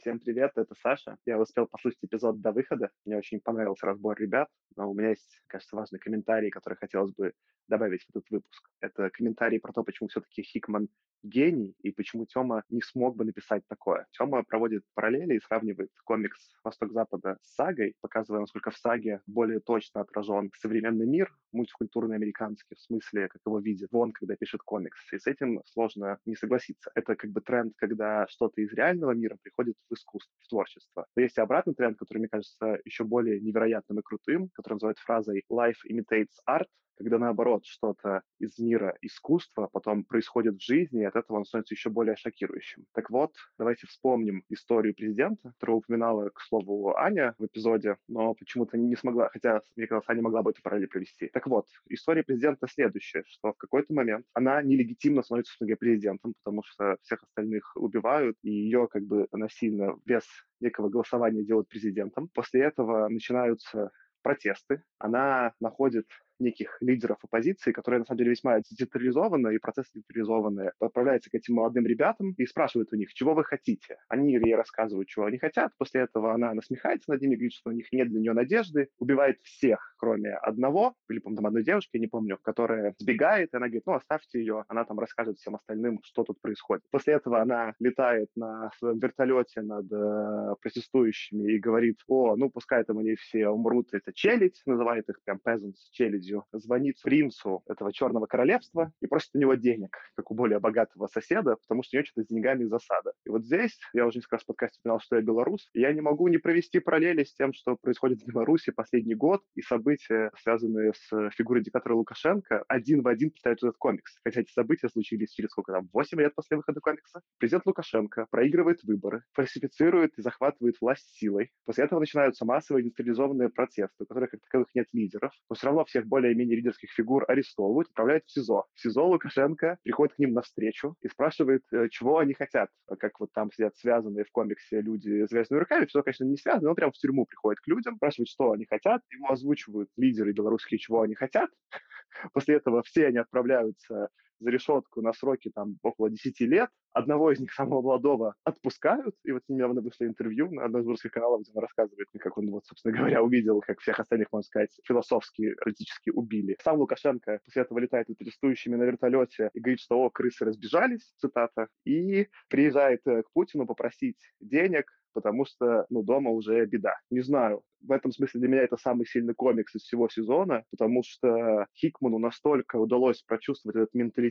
[0.00, 1.18] Всем привет, это Саша.
[1.26, 2.90] Я успел послушать эпизод до выхода.
[3.04, 7.32] Мне очень понравился разбор ребят, но у меня есть, кажется, важный комментарий, который хотелось бы
[7.66, 8.70] добавить в этот выпуск.
[8.80, 10.88] Это комментарий про то, почему все-таки Хикман
[11.22, 14.06] гений и почему Тёма не смог бы написать такое.
[14.12, 20.00] Тёма проводит параллели и сравнивает комикс «Восток-Запада» с сагой, показывая, насколько в саге более точно
[20.00, 24.96] отражен современный мир, мультикультурный американский, в смысле, как его видит Вон, когда пишет комикс.
[25.12, 26.90] И с этим сложно не согласиться.
[26.94, 31.06] Это как бы тренд, когда что-то из реального мира приходит в искусство, в творчество.
[31.16, 34.98] Но есть и обратный тренд, который, мне кажется, еще более невероятным и крутым, который называют
[34.98, 36.68] фразой «life imitates art»,
[36.98, 41.74] когда наоборот что-то из мира искусства потом происходит в жизни, и от этого он становится
[41.74, 42.84] еще более шокирующим.
[42.92, 48.76] Так вот, давайте вспомним историю президента, которую упоминала, к слову, Аня в эпизоде, но почему-то
[48.76, 51.28] не смогла, хотя, мне казалось, Аня могла бы эту параллель провести.
[51.28, 56.96] Так вот, история президента следующая, что в какой-то момент она нелегитимно становится президентом, потому что
[57.02, 60.24] всех остальных убивают, и ее как бы насильно без
[60.60, 62.28] некого голосования делают президентом.
[62.34, 63.90] После этого начинаются
[64.22, 64.82] протесты.
[64.98, 66.06] Она находит
[66.40, 71.54] неких лидеров оппозиции, которые на самом деле весьма децентрализованы, и процессы децентрализованные, отправляется к этим
[71.54, 73.98] молодым ребятам и спрашивает у них, чего вы хотите.
[74.08, 75.72] Они ей рассказывают, чего они хотят.
[75.78, 79.38] После этого она насмехается над ними, говорит, что у них нет для нее надежды, убивает
[79.42, 83.66] всех, кроме одного, или, по-моему, там одной девушки, я не помню, которая сбегает, и она
[83.66, 86.84] говорит, ну, оставьте ее, она там расскажет всем остальным, что тут происходит.
[86.90, 92.84] После этого она летает на своем вертолете над э, протестующими и говорит, о, ну, пускай
[92.84, 97.92] там они все умрут, это челядь, называет их прям peasants челядь Фреддю звонит принцу этого
[97.92, 101.98] Черного Королевства и просит у него денег, как у более богатого соседа, потому что у
[101.98, 103.12] него что-то с деньгами засада.
[103.24, 105.92] И вот здесь, я уже несколько раз в подкасте упоминал, что я белорус, и я
[105.92, 110.30] не могу не провести параллели с тем, что происходит в Беларуси последний год, и события,
[110.42, 114.18] связанные с фигурой диктатора Лукашенко, один в один повторяют этот комикс.
[114.24, 117.20] Хотя эти события случились через сколько там, 8 лет после выхода комикса.
[117.38, 121.50] Президент Лукашенко проигрывает выборы, фальсифицирует и захватывает власть силой.
[121.64, 125.84] После этого начинаются массовые индустриализованные протесты, у которых как таковых нет лидеров, но все равно
[125.84, 128.64] всех более-менее лидерских фигур арестовывают, отправляют в СИЗО.
[128.74, 132.70] В СИЗО Лукашенко приходит к ним навстречу и спрашивает, э, чего они хотят.
[132.98, 136.70] Как вот там сидят связанные в комиксе люди с грязными руками, все, конечно, не связано,
[136.70, 140.78] он прямо в тюрьму приходит к людям, спрашивает, что они хотят, ему озвучивают лидеры белорусские,
[140.78, 141.50] чего они хотят.
[142.32, 144.08] После этого все они отправляются
[144.40, 146.70] за решетку на сроки там около 10 лет.
[146.92, 149.14] Одного из них, самого молодого, отпускают.
[149.24, 152.50] И вот недавно вышло интервью на одном из русских каналов, где он рассказывает, как он,
[152.50, 156.56] вот, собственно говоря, увидел, как всех остальных, можно сказать, философски, политически убили.
[156.62, 161.12] Сам Лукашенко после этого летает с протестующими на вертолете и говорит, что, о, крысы разбежались,
[161.18, 166.94] цитата, и приезжает э, к Путину попросить денег потому что, ну, дома уже беда.
[167.10, 171.02] Не знаю, в этом смысле для меня это самый сильный комикс из всего сезона, потому
[171.04, 174.27] что Хикману настолько удалось прочувствовать этот менталитет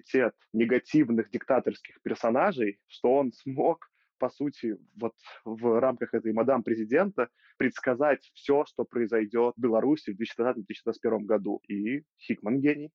[0.54, 3.90] негативных диктаторских персонажей, что он смог
[4.20, 5.14] по сути, вот
[5.46, 11.62] в рамках этой мадам президента предсказать все, что произойдет в Беларуси в 2020-2021 году.
[11.68, 12.92] И Хикман гений.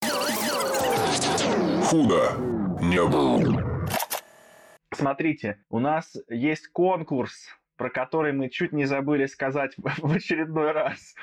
[1.84, 2.32] Худо
[2.82, 3.86] не было.
[4.94, 7.48] Смотрите, у нас есть конкурс
[7.83, 11.16] про который мы чуть не забыли сказать в очередной раз.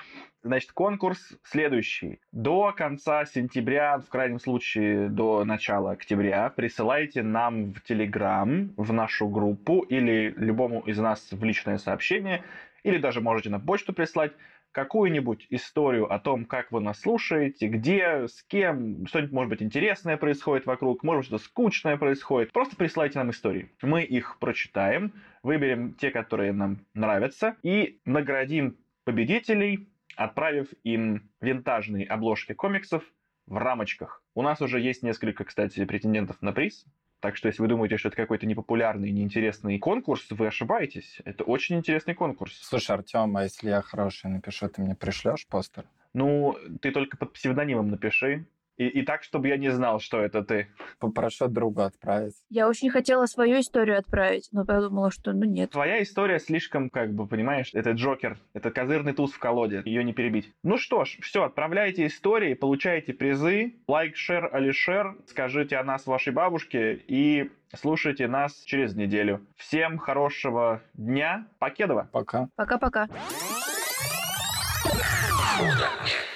[0.44, 2.20] Значит, конкурс следующий.
[2.34, 9.30] До конца сентября, в крайнем случае до начала октября, присылайте нам в Телеграм, в нашу
[9.30, 12.44] группу или любому из нас в личное сообщение,
[12.84, 14.34] или даже можете на почту прислать
[14.72, 20.18] какую-нибудь историю о том, как вы нас слушаете, где, с кем, что-нибудь, может быть, интересное
[20.18, 22.52] происходит вокруг, может что-то скучное происходит.
[22.52, 23.72] Просто присылайте нам истории.
[23.82, 25.14] Мы их прочитаем,
[25.44, 33.04] выберем те, которые нам нравятся, и наградим победителей, отправив им винтажные обложки комиксов
[33.48, 34.24] в рамочках.
[34.36, 36.86] У нас уже есть несколько, кстати, претендентов на приз.
[37.20, 41.20] Так что, если вы думаете, что это какой-то непопулярный, неинтересный конкурс, вы ошибаетесь.
[41.26, 42.58] Это очень интересный конкурс.
[42.62, 45.86] Слушай, Артем, а если я хороший напишу, ты мне пришлешь постер?
[46.14, 48.46] Ну, ты только под псевдонимом напиши.
[48.80, 50.70] И, и так, чтобы я не знал, что это ты.
[51.00, 52.36] Попрошу друга отправить.
[52.50, 55.72] Я очень хотела свою историю отправить, но подумала, что ну нет.
[55.72, 60.14] Твоя история слишком, как бы, понимаешь, это Джокер, это козырный туз в колоде, ее не
[60.14, 60.54] перебить.
[60.64, 66.32] Ну что ж, все, отправляйте истории, получайте призы, лайк, шер, алишер, скажите о нас вашей
[66.32, 69.42] бабушке и слушайте нас через неделю.
[69.58, 72.08] Всем хорошего дня, покедова!
[72.14, 72.48] Пока.
[72.56, 73.10] Пока-пока.
[75.60, 76.29] Удачи.